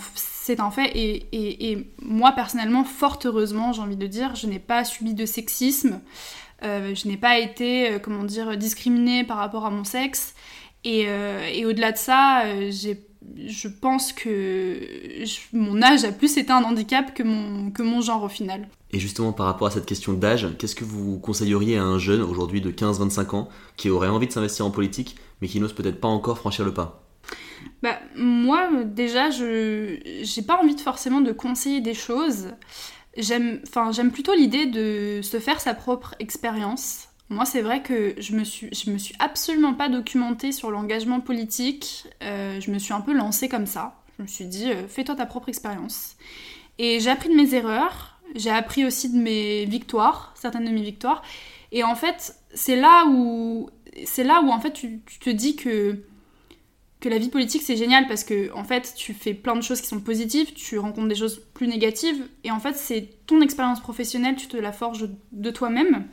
un, 0.57 0.71
fait. 0.71 0.91
Et, 0.95 1.87
moi, 2.01 2.31
personnellement, 2.31 2.83
fort 2.83 3.19
heureusement, 3.25 3.73
j'ai 3.73 3.81
envie 3.81 3.97
de 3.97 4.07
dire, 4.07 4.35
je 4.35 4.47
n'ai 4.47 4.59
pas 4.59 4.83
subi 4.83 5.13
de 5.13 5.25
sexisme. 5.25 5.99
je 6.61 7.07
n'ai 7.07 7.17
pas 7.17 7.39
été, 7.39 7.97
comment 8.01 8.23
dire, 8.23 8.57
discriminée 8.57 9.23
par 9.23 9.37
rapport 9.37 9.65
à 9.65 9.69
mon 9.69 9.83
sexe. 9.83 10.33
Euh, 10.85 11.47
et, 11.53 11.65
au-delà 11.65 11.91
de 11.91 11.97
ça, 11.97 12.45
euh, 12.45 12.71
je 12.71 13.67
pense 13.67 14.13
que 14.13 14.79
mon 15.53 15.81
âge 15.81 16.05
a 16.05 16.11
plus 16.11 16.37
été 16.37 16.51
un 16.51 16.63
handicap 16.63 17.13
que 17.13 17.23
mon, 17.23 17.71
que 17.71 17.83
mon 17.83 18.01
genre 18.01 18.23
au 18.23 18.29
final. 18.29 18.67
Et 18.91 18.99
justement, 18.99 19.33
par 19.33 19.45
rapport 19.45 19.67
à 19.67 19.71
cette 19.71 19.85
question 19.85 20.13
d'âge, 20.13 20.47
qu'est-ce 20.57 20.75
que 20.75 20.85
vous 20.85 21.19
conseilleriez 21.19 21.77
à 21.77 21.83
un 21.83 21.99
jeune 21.99 22.21
aujourd'hui 22.21 22.61
de 22.61 22.71
15-25 22.71 23.35
ans 23.35 23.49
qui 23.75 23.89
aurait 23.89 24.07
envie 24.07 24.27
de 24.27 24.31
s'investir 24.31 24.65
en 24.65 24.71
politique, 24.71 25.15
mais 25.41 25.47
qui 25.47 25.59
n'ose 25.59 25.73
peut-être 25.73 25.99
pas 25.99 26.07
encore 26.07 26.37
franchir 26.37 26.65
le 26.65 26.73
pas? 26.73 27.08
Bah, 27.83 27.99
Moi, 28.15 28.69
déjà, 28.85 29.29
je 29.29 29.99
n'ai 30.21 30.45
pas 30.45 30.57
envie 30.61 30.77
forcément 30.77 31.21
de 31.21 31.31
conseiller 31.31 31.81
des 31.81 31.93
choses. 31.93 32.49
J'aime 33.17 33.61
plutôt 34.13 34.33
l'idée 34.33 34.65
de 34.65 35.21
se 35.21 35.39
faire 35.39 35.59
sa 35.59 35.73
propre 35.73 36.15
expérience 36.19 37.09
moi, 37.29 37.45
c'est 37.45 37.61
vrai 37.61 37.83
que 37.83 38.15
je 38.17 38.35
me 38.35 38.43
suis, 38.43 38.69
je 38.73 38.89
me 38.89 38.97
suis 38.97 39.13
absolument 39.19 39.75
pas 39.75 39.87
documentée 39.87 40.51
sur 40.51 40.71
l'engagement 40.71 41.19
politique. 41.19 42.07
Euh, 42.23 42.59
je 42.59 42.71
me 42.71 42.79
suis 42.79 42.91
un 42.91 43.01
peu 43.01 43.13
lancée 43.13 43.47
comme 43.47 43.67
ça. 43.67 44.01
Je 44.17 44.23
me 44.23 44.27
suis 44.27 44.45
dit, 44.45 44.71
euh, 44.71 44.87
fais-toi 44.87 45.15
ta 45.15 45.27
propre 45.27 45.47
expérience. 45.47 46.15
Et 46.79 46.99
j'ai 46.99 47.11
appris 47.11 47.29
de 47.29 47.35
mes 47.35 47.53
erreurs. 47.53 48.19
J'ai 48.35 48.49
appris 48.49 48.83
aussi 48.83 49.09
de 49.09 49.17
mes 49.17 49.65
victoires, 49.65 50.33
certaines 50.35 50.65
de 50.65 50.71
mes 50.71 50.81
victoires. 50.81 51.21
Et 51.71 51.83
en 51.83 51.95
fait, 51.95 52.35
c'est 52.55 52.75
là 52.75 53.05
où, 53.07 53.69
c'est 54.05 54.23
là 54.23 54.41
où 54.41 54.49
en 54.49 54.59
fait 54.59 54.71
tu, 54.71 55.01
te 55.19 55.29
dis 55.29 55.55
que 55.55 56.03
que 56.99 57.07
la 57.07 57.17
vie 57.17 57.29
politique 57.29 57.61
c'est 57.61 57.77
génial 57.77 58.07
parce 58.07 58.23
que 58.23 58.51
en 58.53 58.63
fait 58.63 58.93
tu 58.95 59.13
fais 59.13 59.33
plein 59.33 59.55
de 59.55 59.61
choses 59.61 59.79
qui 59.79 59.87
sont 59.87 60.01
positives, 60.01 60.53
tu 60.53 60.77
rencontres 60.77 61.07
des 61.07 61.15
choses 61.15 61.41
plus 61.53 61.67
négatives 61.67 62.27
et 62.43 62.51
en 62.51 62.59
fait 62.59 62.75
c'est 62.75 63.09
ton 63.25 63.41
expérience 63.41 63.79
professionnelle, 63.79 64.35
tu 64.35 64.47
te 64.47 64.57
la 64.57 64.71
forges 64.71 65.09
de 65.31 65.51
toi-même. 65.51 66.07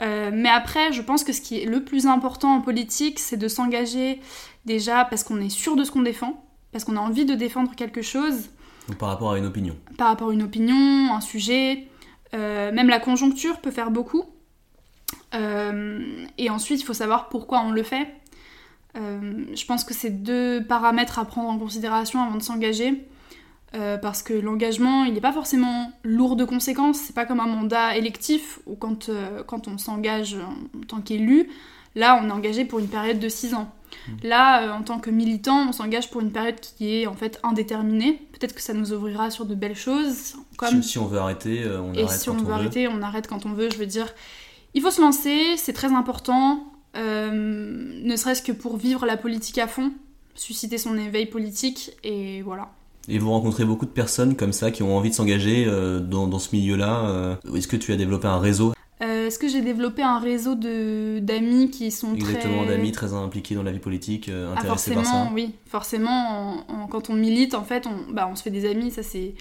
Euh, 0.00 0.30
mais 0.32 0.48
après, 0.48 0.92
je 0.92 1.02
pense 1.02 1.24
que 1.24 1.32
ce 1.32 1.40
qui 1.40 1.60
est 1.60 1.64
le 1.64 1.82
plus 1.82 2.06
important 2.06 2.54
en 2.54 2.60
politique, 2.60 3.18
c'est 3.18 3.36
de 3.36 3.48
s'engager 3.48 4.20
déjà 4.64 5.04
parce 5.04 5.24
qu'on 5.24 5.40
est 5.40 5.48
sûr 5.48 5.74
de 5.74 5.82
ce 5.82 5.90
qu'on 5.90 6.02
défend, 6.02 6.44
parce 6.70 6.84
qu'on 6.84 6.96
a 6.96 7.00
envie 7.00 7.24
de 7.24 7.34
défendre 7.34 7.74
quelque 7.74 8.02
chose. 8.02 8.50
par 8.98 9.08
rapport 9.08 9.32
à 9.32 9.38
une 9.38 9.46
opinion. 9.46 9.76
Par 9.96 10.08
rapport 10.08 10.30
à 10.30 10.32
une 10.32 10.42
opinion, 10.42 11.12
un 11.12 11.20
sujet, 11.20 11.88
euh, 12.34 12.70
même 12.70 12.88
la 12.88 13.00
conjoncture 13.00 13.60
peut 13.60 13.72
faire 13.72 13.90
beaucoup. 13.90 14.24
Euh, 15.34 16.26
et 16.38 16.50
ensuite, 16.50 16.80
il 16.80 16.84
faut 16.84 16.94
savoir 16.94 17.28
pourquoi 17.28 17.60
on 17.60 17.70
le 17.70 17.82
fait. 17.82 18.06
Je 18.94 19.64
pense 19.66 19.84
que 19.84 19.94
c'est 19.94 20.10
deux 20.10 20.64
paramètres 20.64 21.18
à 21.18 21.24
prendre 21.24 21.48
en 21.48 21.58
considération 21.58 22.22
avant 22.22 22.36
de 22.36 22.42
s'engager. 22.42 23.06
Euh, 23.74 23.98
parce 23.98 24.22
que 24.22 24.32
l'engagement, 24.32 25.04
il 25.04 25.12
n'est 25.12 25.20
pas 25.20 25.32
forcément 25.32 25.92
lourd 26.02 26.36
de 26.36 26.44
conséquences. 26.44 26.98
C'est 26.98 27.14
pas 27.14 27.26
comme 27.26 27.40
un 27.40 27.46
mandat 27.46 27.96
électif 27.96 28.60
où 28.66 28.76
quand, 28.76 29.10
euh, 29.10 29.42
quand 29.46 29.68
on 29.68 29.76
s'engage 29.76 30.36
en 30.36 30.86
tant 30.86 31.00
qu'élu, 31.02 31.50
là, 31.94 32.18
on 32.22 32.28
est 32.28 32.32
engagé 32.32 32.64
pour 32.64 32.78
une 32.78 32.88
période 32.88 33.18
de 33.18 33.28
6 33.28 33.52
ans. 33.52 33.70
Mmh. 34.06 34.12
Là, 34.26 34.62
euh, 34.62 34.72
en 34.72 34.82
tant 34.82 34.98
que 35.00 35.10
militant, 35.10 35.68
on 35.68 35.72
s'engage 35.72 36.10
pour 36.10 36.22
une 36.22 36.32
période 36.32 36.58
qui 36.60 37.02
est 37.02 37.06
en 37.06 37.14
fait 37.14 37.38
indéterminée. 37.42 38.22
Peut-être 38.32 38.54
que 38.54 38.62
ça 38.62 38.72
nous 38.72 38.94
ouvrira 38.94 39.30
sur 39.30 39.44
de 39.44 39.54
belles 39.54 39.76
choses. 39.76 40.36
Comme... 40.56 40.82
Si, 40.82 40.96
on 40.96 41.06
veut 41.06 41.18
arrêter, 41.18 41.66
on 41.66 41.92
Et 41.92 42.08
si 42.08 42.30
on, 42.30 42.36
veut, 42.36 42.54
arrêter, 42.54 42.88
on 42.88 43.02
arrête 43.02 43.26
quand 43.26 43.44
on 43.44 43.52
veut. 43.52 43.68
Je 43.70 43.76
veux 43.76 43.86
dire, 43.86 44.14
il 44.72 44.80
faut 44.80 44.90
se 44.90 45.02
lancer, 45.02 45.58
c'est 45.58 45.74
très 45.74 45.92
important. 45.92 46.67
Ne 46.94 48.16
serait-ce 48.16 48.42
que 48.42 48.52
pour 48.52 48.76
vivre 48.76 49.06
la 49.06 49.16
politique 49.16 49.58
à 49.58 49.66
fond, 49.66 49.92
susciter 50.34 50.78
son 50.78 50.96
éveil 50.96 51.26
politique, 51.26 51.92
et 52.04 52.42
voilà. 52.42 52.70
Et 53.08 53.18
vous 53.18 53.30
rencontrez 53.30 53.64
beaucoup 53.64 53.86
de 53.86 53.90
personnes 53.90 54.36
comme 54.36 54.52
ça 54.52 54.70
qui 54.70 54.82
ont 54.82 54.96
envie 54.96 55.08
de 55.08 55.14
s'engager 55.14 55.64
euh, 55.66 55.98
dans, 55.98 56.38
ce 56.38 56.54
milieu-là. 56.54 57.06
Euh. 57.06 57.36
Est-ce 57.54 57.66
que 57.66 57.76
tu 57.76 57.92
as 57.92 57.96
développé 57.96 58.28
un 58.28 58.38
réseau? 58.38 58.74
Euh, 59.00 59.28
Est-ce 59.28 59.38
que 59.38 59.48
j'ai 59.48 59.62
développé 59.62 60.02
un 60.02 60.18
réseau 60.18 60.54
d'amis 60.54 61.70
qui 61.70 61.90
sont 61.90 62.14
Exactement, 62.14 62.66
d'amis 62.66 62.92
très 62.92 63.14
impliqués 63.14 63.54
dans 63.54 63.62
la 63.62 63.72
vie 63.72 63.78
politique, 63.78 64.30
ah, 64.30 64.58
intéressés 64.58 64.92
par 64.92 65.06
ça 65.06 65.30
Oui, 65.32 65.54
forcément, 65.66 66.66
quand 66.90 67.08
on 67.08 67.14
milite, 67.14 67.54
en 67.54 67.64
fait, 67.64 67.86
on, 67.86 68.12
bah, 68.12 68.28
on 68.30 68.36
se 68.36 68.42
fait 68.42 68.50
des 68.50 68.68
amis, 68.68 68.90
ça 68.90 69.02
c'est... 69.02 69.34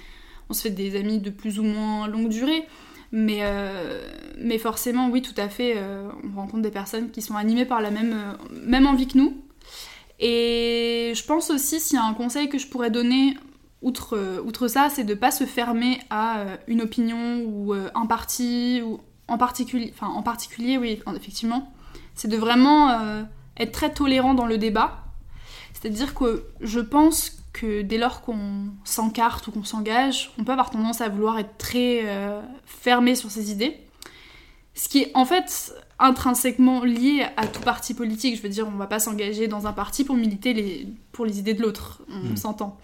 On 0.49 0.53
se 0.53 0.61
fait 0.61 0.69
des 0.69 0.95
amis 0.95 1.19
de 1.19 1.29
plus 1.29 1.59
ou 1.59 1.63
moins 1.63 2.07
longue 2.07 2.29
durée. 2.29 2.63
Mais, 3.11 3.41
mais 4.37 4.57
forcément, 4.57 5.09
oui, 5.09 5.21
tout 5.21 5.33
à 5.37 5.47
fait, 5.47 5.75
on 6.23 6.35
rencontre 6.35 6.61
des 6.61 6.71
personnes 6.71 7.09
qui 7.09 7.21
sont 7.21 7.35
animées 7.35 7.65
par 7.65 7.81
la 7.81 7.89
même, 7.89 8.37
même 8.51 8.85
envie 8.85 9.07
que 9.07 9.17
nous. 9.17 9.33
Et 10.19 11.13
je 11.15 11.23
pense 11.23 11.49
aussi, 11.49 11.79
s'il 11.79 11.97
y 11.97 11.99
a 11.99 12.03
un 12.03 12.13
conseil 12.13 12.49
que 12.49 12.57
je 12.57 12.67
pourrais 12.67 12.91
donner 12.91 13.37
outre, 13.81 14.17
euh, 14.17 14.41
outre 14.43 14.67
ça, 14.67 14.89
c'est 14.89 15.03
de 15.03 15.13
ne 15.13 15.19
pas 15.19 15.31
se 15.31 15.45
fermer 15.45 15.99
à 16.09 16.39
euh, 16.39 16.57
une 16.67 16.81
opinion 16.81 17.43
ou 17.45 17.73
euh, 17.73 17.89
un 17.93 18.05
parti, 18.05 18.81
ou 18.83 18.99
en 19.27 19.37
particulier, 19.37 19.93
en 20.01 20.23
particulier, 20.23 20.77
oui, 20.77 20.99
effectivement, 21.15 21.71
c'est 22.15 22.29
de 22.29 22.37
vraiment 22.37 23.25
être 23.57 23.73
très 23.73 23.93
tolérant 23.93 24.33
dans 24.33 24.45
le 24.45 24.57
débat. 24.57 25.03
C'est-à-dire 25.79 26.13
que 26.13 26.45
je 26.61 26.79
pense 26.79 27.37
que 27.53 27.81
dès 27.81 27.97
lors 27.97 28.21
qu'on 28.21 28.69
s'encarte 28.83 29.47
ou 29.47 29.51
qu'on 29.51 29.63
s'engage, 29.63 30.31
on 30.39 30.43
peut 30.43 30.51
avoir 30.51 30.69
tendance 30.69 31.01
à 31.01 31.09
vouloir 31.09 31.37
être 31.39 31.57
très 31.57 32.03
fermé 32.65 33.15
sur 33.15 33.29
ses 33.31 33.51
idées. 33.51 33.77
Ce 34.75 34.89
qui 34.89 34.99
est 35.03 35.11
en 35.15 35.25
fait 35.25 35.73
intrinsèquement 35.99 36.83
lié 36.83 37.25
à 37.37 37.47
tout 37.47 37.61
parti 37.61 37.93
politique. 37.93 38.35
Je 38.37 38.41
veux 38.41 38.49
dire, 38.49 38.67
on 38.67 38.77
va 38.77 38.87
pas 38.87 38.99
s'engager 38.99 39.47
dans 39.47 39.65
un 39.67 39.73
parti 39.73 40.03
pour 40.03 40.15
militer 40.15 40.53
les, 40.53 40.87
pour 41.11 41.25
les 41.25 41.39
idées 41.39 41.53
de 41.55 41.61
l'autre, 41.61 42.01
on 42.09 42.33
Mm. 42.33 42.37
s'entend. 42.37 42.77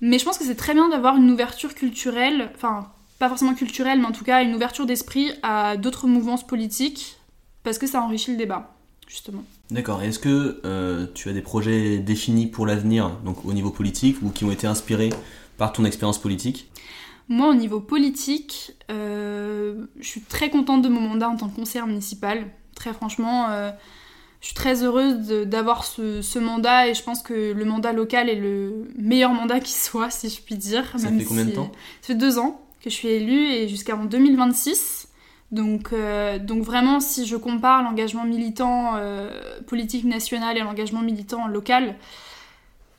Mais 0.00 0.18
je 0.18 0.24
pense 0.24 0.38
que 0.38 0.44
c'est 0.44 0.56
très 0.56 0.74
bien 0.74 0.88
d'avoir 0.88 1.16
une 1.16 1.30
ouverture 1.30 1.74
culturelle, 1.74 2.50
enfin, 2.54 2.90
pas 3.18 3.28
forcément 3.28 3.54
culturelle, 3.54 4.00
mais 4.00 4.06
en 4.06 4.12
tout 4.12 4.24
cas 4.24 4.42
une 4.42 4.54
ouverture 4.54 4.86
d'esprit 4.86 5.30
à 5.42 5.76
d'autres 5.76 6.06
mouvances 6.06 6.44
politiques, 6.46 7.18
parce 7.62 7.78
que 7.78 7.86
ça 7.86 8.00
enrichit 8.02 8.32
le 8.32 8.36
débat, 8.38 8.74
justement. 9.06 9.44
D'accord. 9.70 10.02
Est-ce 10.02 10.18
que 10.18 10.60
euh, 10.64 11.06
tu 11.14 11.28
as 11.28 11.32
des 11.32 11.42
projets 11.42 11.98
définis 11.98 12.46
pour 12.46 12.66
l'avenir, 12.66 13.10
donc 13.24 13.44
au 13.44 13.52
niveau 13.52 13.70
politique, 13.70 14.16
ou 14.22 14.30
qui 14.30 14.44
ont 14.44 14.50
été 14.50 14.66
inspirés 14.66 15.10
par 15.56 15.72
ton 15.72 15.84
expérience 15.84 16.18
politique? 16.18 16.70
Moi, 17.28 17.48
au 17.48 17.54
niveau 17.54 17.80
politique, 17.80 18.72
euh, 18.90 19.86
je 20.00 20.06
suis 20.06 20.20
très 20.22 20.50
contente 20.50 20.82
de 20.82 20.88
mon 20.88 21.00
mandat 21.00 21.28
en 21.28 21.36
tant 21.36 21.48
que 21.48 21.54
conseillère 21.54 21.86
municipale. 21.86 22.48
Très 22.74 22.92
franchement, 22.92 23.46
euh, 23.50 23.70
je 24.40 24.46
suis 24.46 24.54
très 24.54 24.82
heureuse 24.82 25.28
d'avoir 25.46 25.84
ce, 25.84 26.22
ce 26.22 26.38
mandat 26.40 26.88
et 26.88 26.94
je 26.94 27.02
pense 27.04 27.22
que 27.22 27.52
le 27.52 27.64
mandat 27.64 27.92
local 27.92 28.28
est 28.28 28.34
le 28.34 28.88
meilleur 28.98 29.32
mandat 29.32 29.60
qui 29.60 29.72
soit, 29.72 30.10
si 30.10 30.28
je 30.28 30.40
puis 30.40 30.56
dire. 30.56 30.84
Ça 30.96 31.10
même 31.10 31.20
fait 31.20 31.24
combien 31.24 31.44
de 31.44 31.52
temps? 31.52 31.70
Ça 32.00 32.08
fait 32.08 32.14
deux 32.16 32.38
ans 32.38 32.60
que 32.82 32.90
je 32.90 32.94
suis 32.94 33.08
élue 33.08 33.46
et 33.46 33.68
jusqu'en 33.68 34.04
2026. 34.04 35.09
Donc, 35.52 35.92
euh, 35.92 36.38
donc 36.38 36.62
vraiment, 36.62 37.00
si 37.00 37.26
je 37.26 37.36
compare 37.36 37.82
l'engagement 37.82 38.24
militant 38.24 38.96
euh, 38.96 39.30
politique 39.66 40.04
national 40.04 40.56
et 40.56 40.60
l'engagement 40.60 41.02
militant 41.02 41.48
local, 41.48 41.96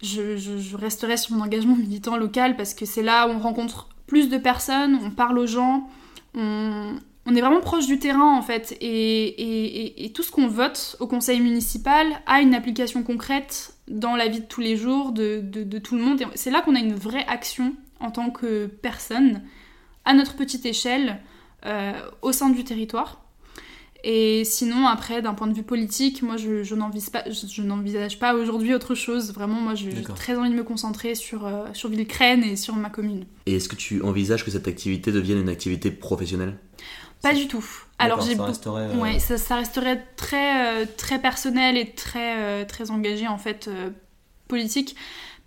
je, 0.02 0.36
je- 0.36 0.76
resterai 0.76 1.16
sur 1.16 1.36
mon 1.36 1.44
engagement 1.44 1.76
militant 1.78 2.18
local 2.18 2.58
parce 2.58 2.74
que 2.74 2.86
c'est 2.86 3.04
là 3.04 3.28
où 3.28 3.32
on 3.32 3.40
rencontre 3.40 3.88
plus 4.08 4.30
de 4.30 4.38
personnes, 4.38 5.00
on 5.02 5.12
parle 5.12 5.40
aux 5.40 5.48
gens, 5.48 5.88
on, 6.36 6.98
est 7.34 7.40
vraiment 7.40 7.62
proche 7.62 7.88
du 7.88 8.00
terrain 8.00 8.36
en 8.36 8.42
fait. 8.42 8.76
Et, 8.82 10.12
tout 10.14 10.24
ce 10.24 10.32
qu'on 10.32 10.48
vote 10.48 10.98
au 11.00 11.08
conseil 11.08 11.40
municipal 11.40 12.08
a 12.26 12.42
une 12.42 12.54
application 12.54 13.04
concrète 13.04 13.78
dans 13.88 14.18
la 14.18 14.28
vie 14.28 14.42
de 14.42 14.46
tous 14.46 14.60
les 14.60 14.76
jours 14.76 15.14
de, 15.14 15.40
tout 15.80 15.96
le 15.96 16.02
monde. 16.02 16.22
C'est 16.36 16.52
là 16.52 16.62
qu'on 16.62 16.76
a 16.76 16.80
une 16.80 16.96
vraie 16.96 17.26
action 17.28 17.74
en 18.02 18.12
tant 18.12 18.32
que 18.32 18.66
personne, 18.66 19.42
à 20.04 20.14
notre 20.14 20.36
petite 20.36 20.66
échelle, 20.66 21.22
au 22.22 22.32
sein 22.32 22.50
du 22.50 22.64
territoire. 22.64 23.22
Et 24.04 24.44
sinon, 24.46 24.88
après, 24.88 25.22
d'un 25.22 25.36
point 25.36 25.46
de 25.46 25.54
vue 25.54 25.62
politique, 25.62 26.24
moi, 26.24 26.36
je, 26.36 26.64
je 26.64 26.74
n'envisage 26.74 27.12
pas, 27.12 27.24
je, 27.30 28.18
pas 28.18 28.34
aujourd'hui 28.34 28.74
autre 28.74 28.96
chose. 28.96 29.32
Vraiment, 29.32 29.62
moi, 29.62 29.76
je- 29.76 29.92
j'ai 29.92 30.02
très 30.04 30.36
envie 30.36 30.50
de 30.50 30.56
me 30.56 30.64
concentrer 30.64 31.14
sur, 31.14 31.46
euh, 31.46 31.68
sur 31.74 31.88
Villecrène 31.90 32.44
et 32.44 32.56
sur 32.56 32.76
ma 32.76 32.90
commune. 32.90 33.26
Et 33.46 33.58
est-ce 33.58 33.70
que 33.70 33.76
tu 33.76 34.02
envisages 34.02 34.44
que 34.44 34.50
cette 34.50 34.68
activité 34.68 35.12
devienne 35.12 35.40
une 35.40 35.50
activité 35.50 35.92
professionnelle? 35.92 36.58
Pas 37.22 37.36
du 37.36 37.48
tout. 37.48 37.64
Alors, 38.00 38.22
j'ai 38.22 38.36
ça 38.36 38.46
resterait, 38.46 38.88
euh, 38.92 38.96
Ouais, 39.00 39.20
ça, 39.20 39.38
ça 39.38 39.56
resterait 39.58 40.04
très, 40.16 40.82
euh, 40.82 40.86
très 40.98 41.22
personnel 41.22 41.78
et 41.78 41.92
très, 41.92 42.40
euh, 42.40 42.66
très 42.66 42.90
engagé 42.90 43.28
en 43.28 43.38
fait 43.38 43.68
euh, 43.68 43.92
politique. 44.48 44.96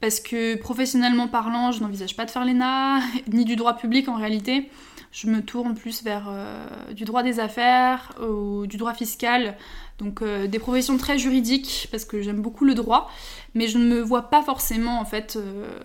Parce 0.00 0.20
que 0.20 0.57
professionnellement 0.57 1.28
parlant, 1.28 1.72
je 1.72 1.80
n'envisage 1.80 2.16
pas 2.16 2.24
de 2.24 2.30
faire 2.30 2.44
l'ENA, 2.44 3.00
ni 3.33 3.44
du 3.44 3.57
droit 3.57 3.74
public 3.76 4.09
en 4.09 4.16
réalité. 4.16 4.70
Je 5.12 5.28
me 5.28 5.42
tourne 5.42 5.74
plus 5.74 6.02
vers 6.02 6.26
euh, 6.28 6.92
du 6.92 7.04
droit 7.04 7.22
des 7.22 7.38
affaires 7.38 8.12
ou 8.20 8.66
du 8.66 8.76
droit 8.76 8.94
fiscal. 8.94 9.57
Donc 9.98 10.22
euh, 10.22 10.48
des 10.48 10.59
professions 10.59 10.96
très 10.96 11.18
juridiques, 11.18 11.88
parce 11.92 12.04
que 12.04 12.20
j'aime 12.20 12.42
beaucoup 12.42 12.64
le 12.64 12.74
droit. 12.74 13.11
Mais 13.54 13.68
je 13.68 13.78
ne 13.78 13.85
me 13.85 14.00
vois 14.00 14.28
pas 14.30 14.42
forcément 14.42 15.00
en 15.00 15.04
fait 15.04 15.37
euh, 15.37 15.78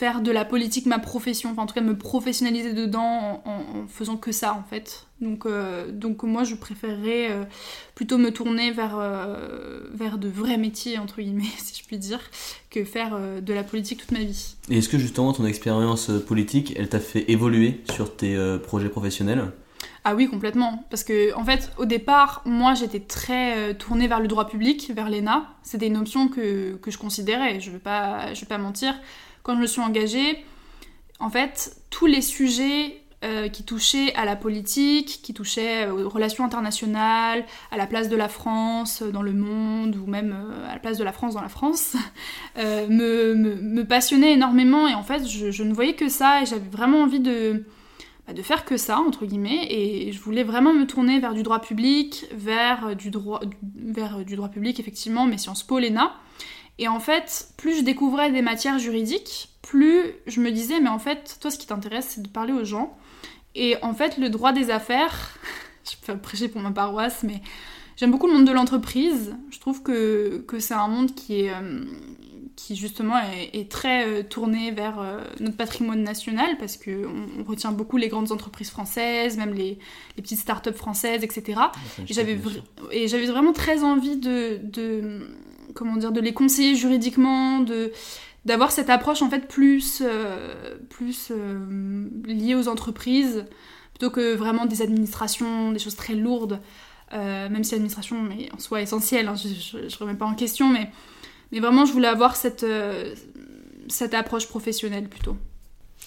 faire 0.00 0.22
de 0.22 0.30
la 0.30 0.46
politique 0.46 0.86
ma 0.86 0.98
profession, 0.98 1.50
enfin 1.50 1.60
en 1.62 1.66
tout 1.66 1.74
cas 1.74 1.82
me 1.82 1.94
professionnaliser 1.94 2.72
dedans 2.72 3.42
en, 3.44 3.50
en- 3.50 3.80
en 3.82 3.86
faisant 3.86 4.16
que 4.16 4.32
ça 4.32 4.54
en 4.54 4.62
fait. 4.62 5.04
Donc, 5.20 5.44
euh, 5.44 5.92
donc 5.92 6.22
moi 6.22 6.42
je 6.42 6.54
préférerais 6.54 7.30
euh, 7.30 7.44
plutôt 7.94 8.16
me 8.16 8.30
tourner 8.30 8.70
vers, 8.70 8.96
euh, 8.98 9.80
vers 9.92 10.16
de 10.16 10.28
vrais 10.28 10.56
métiers 10.56 10.98
entre 10.98 11.20
guillemets 11.20 11.42
si 11.58 11.78
je 11.82 11.86
puis 11.86 11.98
dire 11.98 12.20
que 12.70 12.82
faire 12.84 13.18
de 13.42 13.52
la 13.52 13.62
politique 13.62 14.00
toute 14.00 14.12
ma 14.12 14.20
vie. 14.20 14.54
Et 14.70 14.78
est-ce 14.78 14.88
que 14.88 14.96
justement 14.98 15.34
ton 15.34 15.44
expérience 15.44 16.10
politique, 16.26 16.72
elle 16.78 16.88
t'a 16.88 17.00
fait 17.00 17.30
évoluer 17.30 17.82
sur 17.92 18.16
tes 18.16 18.38
projets 18.62 18.88
professionnels? 18.88 19.52
Ah 20.04 20.14
oui 20.14 20.28
complètement 20.28 20.82
parce 20.88 21.04
que 21.04 21.34
en 21.34 21.44
fait 21.44 21.70
au 21.76 21.84
départ 21.84 22.40
moi 22.46 22.72
j'étais 22.72 23.00
très 23.00 23.74
tournée 23.74 24.08
vers 24.08 24.20
le 24.20 24.28
droit 24.28 24.48
public, 24.48 24.90
vers 24.94 25.10
l'ENA. 25.10 25.44
C'était 25.62 25.88
une 25.88 25.98
option 25.98 26.28
que, 26.28 26.76
que 26.76 26.90
je 26.90 26.96
considérais, 26.96 27.60
je 27.60 27.70
vais 27.70 27.78
pas, 27.78 28.32
je 28.32 28.40
vais 28.40 28.46
pas 28.46 28.56
mentir. 28.56 28.94
Quand 29.42 29.54
je 29.56 29.60
me 29.60 29.66
suis 29.66 29.80
engagée, 29.80 30.44
en 31.18 31.30
fait 31.30 31.76
tous 31.90 32.06
les 32.06 32.22
sujets 32.22 33.00
euh, 33.22 33.48
qui 33.50 33.64
touchaient 33.64 34.14
à 34.14 34.24
la 34.24 34.34
politique, 34.34 35.20
qui 35.22 35.34
touchaient 35.34 35.86
aux 35.90 36.08
relations 36.08 36.42
internationales, 36.42 37.44
à 37.70 37.76
la 37.76 37.86
place 37.86 38.08
de 38.08 38.16
la 38.16 38.30
France 38.30 39.02
dans 39.02 39.20
le 39.20 39.34
monde, 39.34 39.96
ou 39.96 40.06
même 40.06 40.34
euh, 40.34 40.70
à 40.70 40.72
la 40.72 40.78
place 40.78 40.96
de 40.96 41.04
la 41.04 41.12
France 41.12 41.34
dans 41.34 41.42
la 41.42 41.50
France, 41.50 41.96
euh, 42.58 42.86
me, 42.88 43.82
passionnaient 43.82 44.32
énormément. 44.32 44.88
Et 44.88 44.94
en 44.94 45.02
fait, 45.02 45.26
je, 45.26 45.62
ne 45.62 45.74
voyais 45.74 45.92
que 45.92 46.08
ça, 46.08 46.40
et 46.40 46.46
j'avais 46.46 46.66
vraiment 46.70 47.02
envie 47.02 47.20
de, 47.20 47.66
bah, 48.26 48.32
de 48.32 48.40
faire 48.40 48.64
que 48.64 48.78
ça, 48.78 48.98
entre 48.98 49.26
guillemets, 49.26 49.66
et 49.68 50.12
je 50.12 50.20
voulais 50.22 50.42
vraiment 50.42 50.72
me 50.72 50.86
tourner 50.86 51.20
vers 51.20 51.34
du 51.34 51.42
droit 51.42 51.60
public, 51.60 52.24
vers 52.32 52.96
du 52.96 53.10
droit, 53.10 53.40
public, 54.50 54.80
effectivement, 54.80 55.26
mais 55.26 55.36
Sciences 55.36 55.62
Po, 55.62 55.78
l'ENA. 55.78 56.14
Et 56.80 56.88
en 56.88 56.98
fait, 56.98 57.48
plus 57.58 57.76
je 57.76 57.82
découvrais 57.82 58.32
des 58.32 58.40
matières 58.40 58.78
juridiques, 58.78 59.50
plus 59.60 60.14
je 60.26 60.40
me 60.40 60.50
disais, 60.50 60.80
mais 60.80 60.88
en 60.88 60.98
fait, 60.98 61.36
toi, 61.38 61.50
ce 61.50 61.58
qui 61.58 61.66
t'intéresse, 61.66 62.06
c'est 62.14 62.22
de 62.22 62.28
parler 62.28 62.54
aux 62.54 62.64
gens. 62.64 62.96
Et 63.54 63.76
en 63.82 63.92
fait, 63.92 64.16
le 64.16 64.30
droit 64.30 64.52
des 64.52 64.70
affaires, 64.70 65.38
je 65.84 65.94
peux 65.96 66.14
pas 66.14 66.18
prêcher 66.18 66.48
pour 66.48 66.62
ma 66.62 66.70
paroisse, 66.70 67.22
mais 67.22 67.42
j'aime 67.96 68.10
beaucoup 68.10 68.26
le 68.28 68.32
monde 68.32 68.46
de 68.46 68.52
l'entreprise. 68.52 69.36
Je 69.50 69.60
trouve 69.60 69.82
que, 69.82 70.42
que 70.48 70.58
c'est 70.58 70.72
un 70.72 70.88
monde 70.88 71.14
qui 71.14 71.42
est, 71.42 71.50
euh, 71.50 71.84
qui 72.56 72.76
justement 72.76 73.18
est, 73.18 73.60
est 73.60 73.70
très 73.70 74.06
euh, 74.06 74.22
tourné 74.22 74.70
vers 74.70 75.00
euh, 75.00 75.22
notre 75.38 75.58
patrimoine 75.58 76.02
national 76.02 76.56
parce 76.58 76.78
que 76.78 77.06
on, 77.06 77.40
on 77.40 77.44
retient 77.44 77.72
beaucoup 77.72 77.98
les 77.98 78.08
grandes 78.08 78.32
entreprises 78.32 78.70
françaises, 78.70 79.36
même 79.36 79.52
les, 79.52 79.78
les 80.16 80.22
petites 80.22 80.40
start-up 80.40 80.76
françaises, 80.76 81.24
etc. 81.24 81.60
Et 82.08 82.14
j'avais 82.14 82.40
et 82.90 83.06
j'avais 83.06 83.26
vraiment 83.26 83.52
très 83.52 83.84
envie 83.84 84.16
de, 84.16 84.60
de 84.62 85.28
comment 85.74 85.96
dire 85.96 86.12
de 86.12 86.20
les 86.20 86.32
conseiller 86.32 86.74
juridiquement, 86.74 87.60
de 87.60 87.92
d'avoir 88.46 88.72
cette 88.72 88.88
approche 88.88 89.20
en 89.20 89.28
fait 89.28 89.48
plus 89.48 90.02
euh, 90.04 90.76
plus 90.88 91.30
euh, 91.30 92.08
liée 92.24 92.54
aux 92.54 92.68
entreprises 92.68 93.44
plutôt 93.92 94.10
que 94.10 94.34
vraiment 94.34 94.64
des 94.64 94.80
administrations, 94.80 95.72
des 95.72 95.78
choses 95.78 95.96
très 95.96 96.14
lourdes. 96.14 96.60
Euh, 97.12 97.48
même 97.48 97.64
si 97.64 97.72
l'administration 97.72 98.30
est 98.30 98.54
en 98.54 98.58
soi 98.58 98.80
essentielle, 98.80 99.26
hein, 99.28 99.34
je, 99.34 99.88
je 99.88 99.98
remets 99.98 100.14
pas 100.14 100.26
en 100.26 100.34
question, 100.34 100.68
mais 100.68 100.90
mais 101.52 101.60
vraiment 101.60 101.84
je 101.84 101.92
voulais 101.92 102.08
avoir 102.08 102.36
cette 102.36 102.64
cette 103.88 104.14
approche 104.14 104.46
professionnelle 104.46 105.08
plutôt. 105.08 105.36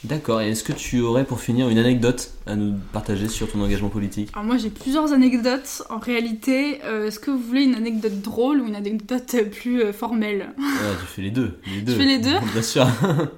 D'accord, 0.04 0.42
et 0.42 0.50
est-ce 0.50 0.66
que 0.66 0.74
tu 0.74 1.00
aurais 1.00 1.24
pour 1.24 1.40
finir 1.40 1.70
une 1.70 1.78
anecdote 1.78 2.32
à 2.46 2.56
nous 2.56 2.76
partager 2.92 3.30
sur 3.30 3.50
ton 3.50 3.62
engagement 3.62 3.88
politique? 3.88 4.30
Alors 4.34 4.44
moi 4.46 4.58
j'ai 4.58 4.70
plusieurs 4.70 5.14
anecdotes. 5.14 5.84
En 5.90 5.98
réalité, 5.98 6.82
euh, 6.84 7.08
est-ce 7.08 7.20
que 7.20 7.32
vous 7.32 7.40
voulez 7.40 7.64
une 7.64 7.76
anecdote 7.76 8.22
drôle 8.22 8.60
ou 8.60 8.68
une 8.68 8.76
anecdote 8.76 9.36
plus 9.52 9.82
euh, 9.82 9.94
formelle? 9.94 10.54
Ouais, 10.58 10.96
tu 11.00 11.06
fais 11.06 11.22
les 11.22 11.32
deux. 11.32 11.58
Les 11.74 11.82
deux. 11.82 11.94
fais 11.96 12.06
les 12.06 12.20
deux? 12.20 12.38
Bien 12.54 12.62
sûr. 12.62 12.86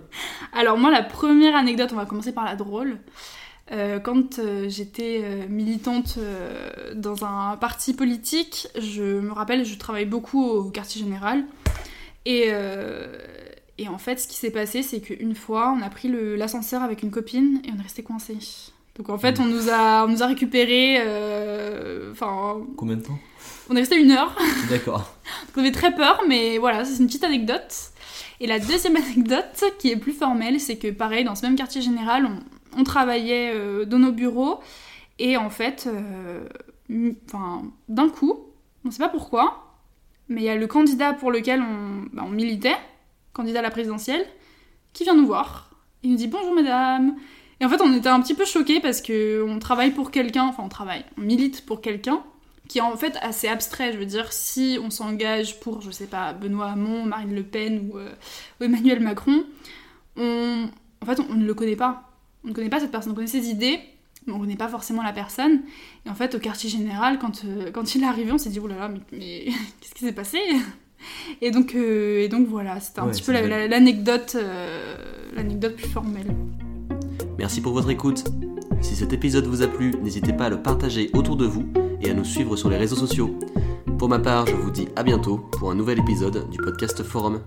Alors 0.54 0.78
moi 0.78 0.90
la 0.90 1.04
première 1.04 1.56
anecdote, 1.56 1.92
on 1.94 1.98
va 1.98 2.06
commencer 2.06 2.32
par 2.32 2.46
la 2.46 2.56
drôle. 2.56 2.98
Euh, 3.72 4.00
quand 4.00 4.40
euh, 4.40 4.68
j'étais 4.68 5.22
euh, 5.24 5.48
militante 5.48 6.16
euh, 6.18 6.94
dans 6.96 7.26
un 7.26 7.58
parti 7.58 7.94
politique, 7.94 8.68
je 8.80 9.20
me 9.20 9.32
rappelle, 9.32 9.66
je 9.66 9.78
travaillais 9.78 10.06
beaucoup 10.06 10.44
au 10.44 10.70
quartier 10.70 11.02
général. 11.02 11.46
Et, 12.26 12.46
euh, 12.48 13.08
et 13.78 13.88
en 13.90 13.98
fait, 13.98 14.20
ce 14.20 14.28
qui 14.28 14.36
s'est 14.38 14.52
passé, 14.52 14.82
c'est 14.84 15.02
qu'une 15.02 15.36
fois, 15.36 15.76
on 15.78 15.82
a 15.82 15.90
pris 15.90 16.10
l'ascenseur 16.38 16.82
avec 16.82 17.04
une 17.04 17.12
copine 17.12 17.62
et 17.66 17.70
on 17.76 17.80
est 17.80 17.84
resté 17.84 18.04
coincés. 18.04 18.38
Donc 18.98 19.10
en 19.10 19.18
fait, 19.18 19.40
on 19.42 19.46
nous 19.46 19.70
a, 19.70 20.06
on 20.06 20.08
nous 20.08 20.24
a 20.24 20.28
récupérés. 20.28 20.96
euh, 21.00 22.12
Enfin, 22.12 22.58
Combien 22.78 22.96
de 22.96 23.02
temps? 23.02 23.20
on 23.70 23.76
est 23.76 23.80
resté 23.80 23.98
une 24.00 24.12
heure. 24.12 24.34
D'accord. 24.70 25.00
Donc 25.48 25.58
on 25.58 25.60
avait 25.62 25.72
très 25.72 25.94
peur, 25.94 26.22
mais 26.28 26.58
voilà, 26.58 26.86
c'est 26.86 27.00
une 27.00 27.08
petite 27.08 27.24
anecdote. 27.26 27.74
Et 28.40 28.48
la 28.48 28.60
deuxième 28.60 28.96
anecdote, 28.98 29.64
qui 29.80 29.92
est 29.92 29.98
plus 29.98 30.14
formelle, 30.14 30.60
c'est 30.62 30.78
que 30.78 30.90
pareil, 30.92 31.26
dans 31.26 31.36
ce 31.36 31.46
même 31.46 31.56
quartier 31.56 31.82
général, 31.82 32.26
on, 32.26 32.80
on 32.80 32.84
travaillait 32.86 33.52
euh, 33.54 33.84
dans 33.86 34.00
nos 34.00 34.12
bureaux, 34.14 34.60
et 35.20 35.36
en 35.38 35.50
fait, 35.50 35.88
euh, 35.88 36.48
enfin, 37.28 37.64
d'un 37.90 38.08
coup, 38.10 38.40
on 38.86 38.92
sait 38.92 39.00
pas 39.00 39.10
pourquoi, 39.10 39.76
mais 40.30 40.42
il 40.42 40.46
y 40.46 40.50
a 40.50 40.56
le 40.56 40.68
candidat 40.68 41.14
pour 41.14 41.32
lequel 41.32 41.62
on, 41.62 42.06
bah, 42.14 42.24
on 42.26 42.30
militait, 42.30 42.76
candidat 43.36 43.60
à 43.60 43.62
la 43.62 43.72
présidentielle, 43.72 44.26
qui 44.94 45.04
vient 45.04 45.14
nous 45.14 45.28
voir. 45.28 45.70
Il 46.02 46.12
nous 46.12 46.18
dit 46.18 46.28
bonjour 46.28 46.56
madame. 46.56 47.16
Et 47.60 47.66
en 47.66 47.70
fait, 47.70 47.82
on 47.82 47.94
était 47.94 48.10
un 48.10 48.22
petit 48.22 48.34
peu 48.34 48.46
choqués 48.46 48.80
parce 48.80 49.02
que 49.02 49.46
on 49.48 49.60
travaille 49.60 49.92
pour 49.92 50.12
quelqu'un, 50.12 50.46
enfin 50.46 50.64
on 50.64 50.70
travaille, 50.70 51.06
on 51.18 51.22
milite 51.22 51.66
pour 51.66 51.82
quelqu'un 51.82 52.24
qui 52.68 52.80
est 52.80 52.82
en 52.82 52.98
fait 52.98 53.18
assez 53.22 53.48
abstrait. 53.48 53.94
Je 53.94 53.98
veux 53.98 54.06
dire, 54.06 54.32
si 54.34 54.80
on 54.82 54.90
s'engage 54.90 55.60
pour, 55.60 55.82
je 55.82 55.92
sais 55.92 56.08
pas, 56.08 56.34
Benoît 56.34 56.72
Hamon, 56.72 57.06
Marine 57.06 57.36
Le 57.36 57.44
Pen 57.44 57.90
ou, 57.90 57.98
euh, 57.98 58.12
Emmanuel 58.62 59.00
Macron, 59.02 59.44
on, 60.18 60.70
en 61.02 61.06
fait, 61.06 61.20
on, 61.20 61.36
ne 61.36 61.46
le 61.46 61.54
connaît 61.54 61.76
pas. 61.76 62.10
On 62.44 62.50
ne 62.50 62.54
connaît 62.54 62.70
pas 62.70 62.80
cette 62.80 62.92
personne, 62.92 63.12
on 63.12 63.16
connaît 63.16 63.28
ses 63.28 63.50
idées, 63.50 63.80
on 64.28 64.40
connaît 64.40 64.56
pas 64.56 64.68
forcément 64.68 65.04
la 65.04 65.14
personne. 65.14 65.62
Et 66.06 66.10
en 66.10 66.16
fait, 66.16 66.36
au 66.36 66.40
quartier 66.40 66.70
général, 66.70 67.20
quand, 67.20 67.44
euh, 67.46 67.72
quand 67.72 67.96
il 67.96 68.04
est 68.04 68.08
arrivé, 68.08 68.32
on 68.32 68.38
s'est 68.38 68.50
dit, 68.50 68.60
oh 68.60 68.68
là 68.68 68.76
là, 68.76 68.88
mais, 68.88 69.00
mais 69.12 69.46
qu'est-ce 69.82 69.94
qui 69.94 70.06
s'est 70.06 70.14
passé? 70.14 70.40
et 71.42 71.52
donc, 71.52 71.74
euh, 71.76 72.22
et 72.24 72.28
donc 72.30 72.48
voilà, 72.48 72.80
c'était 72.80 73.00
un 73.00 73.06
Ouais, 73.06 73.12
petit 73.12 73.22
peu 73.24 73.32
la- 73.32 73.42
la- 73.42 73.58
euh, 73.58 73.68
l'anecdote 75.36 75.76
plus 75.76 75.88
formelle. 75.90 76.28
Merci 77.38 77.62
pour 77.62 77.74
votre 77.74 77.90
écoute. 77.90 78.24
Si 78.82 78.96
cet 78.96 79.14
épisode 79.14 79.46
vous 79.46 79.62
a 79.62 79.68
plu, 79.68 79.94
n'hésitez 80.04 80.34
pas 80.34 80.46
à 80.46 80.50
le 80.50 80.62
partager 80.62 81.10
autour 81.14 81.36
de 81.38 81.46
vous 81.46 81.66
et 82.02 82.10
à 82.10 82.14
nous 82.14 82.24
suivre 82.26 82.56
sur 82.56 82.70
les 82.70 82.78
réseaux 82.78 82.96
sociaux. 82.96 83.38
Pour 83.98 84.10
ma 84.10 84.20
part, 84.20 84.46
je 84.48 84.54
vous 84.56 84.72
dis 84.72 84.88
à 84.96 85.04
bientôt 85.04 85.38
pour 85.54 85.72
un 85.72 85.76
nouvel 85.76 86.00
épisode 86.00 86.50
du 86.50 86.58
podcast 86.58 87.02
Forum. 87.04 87.42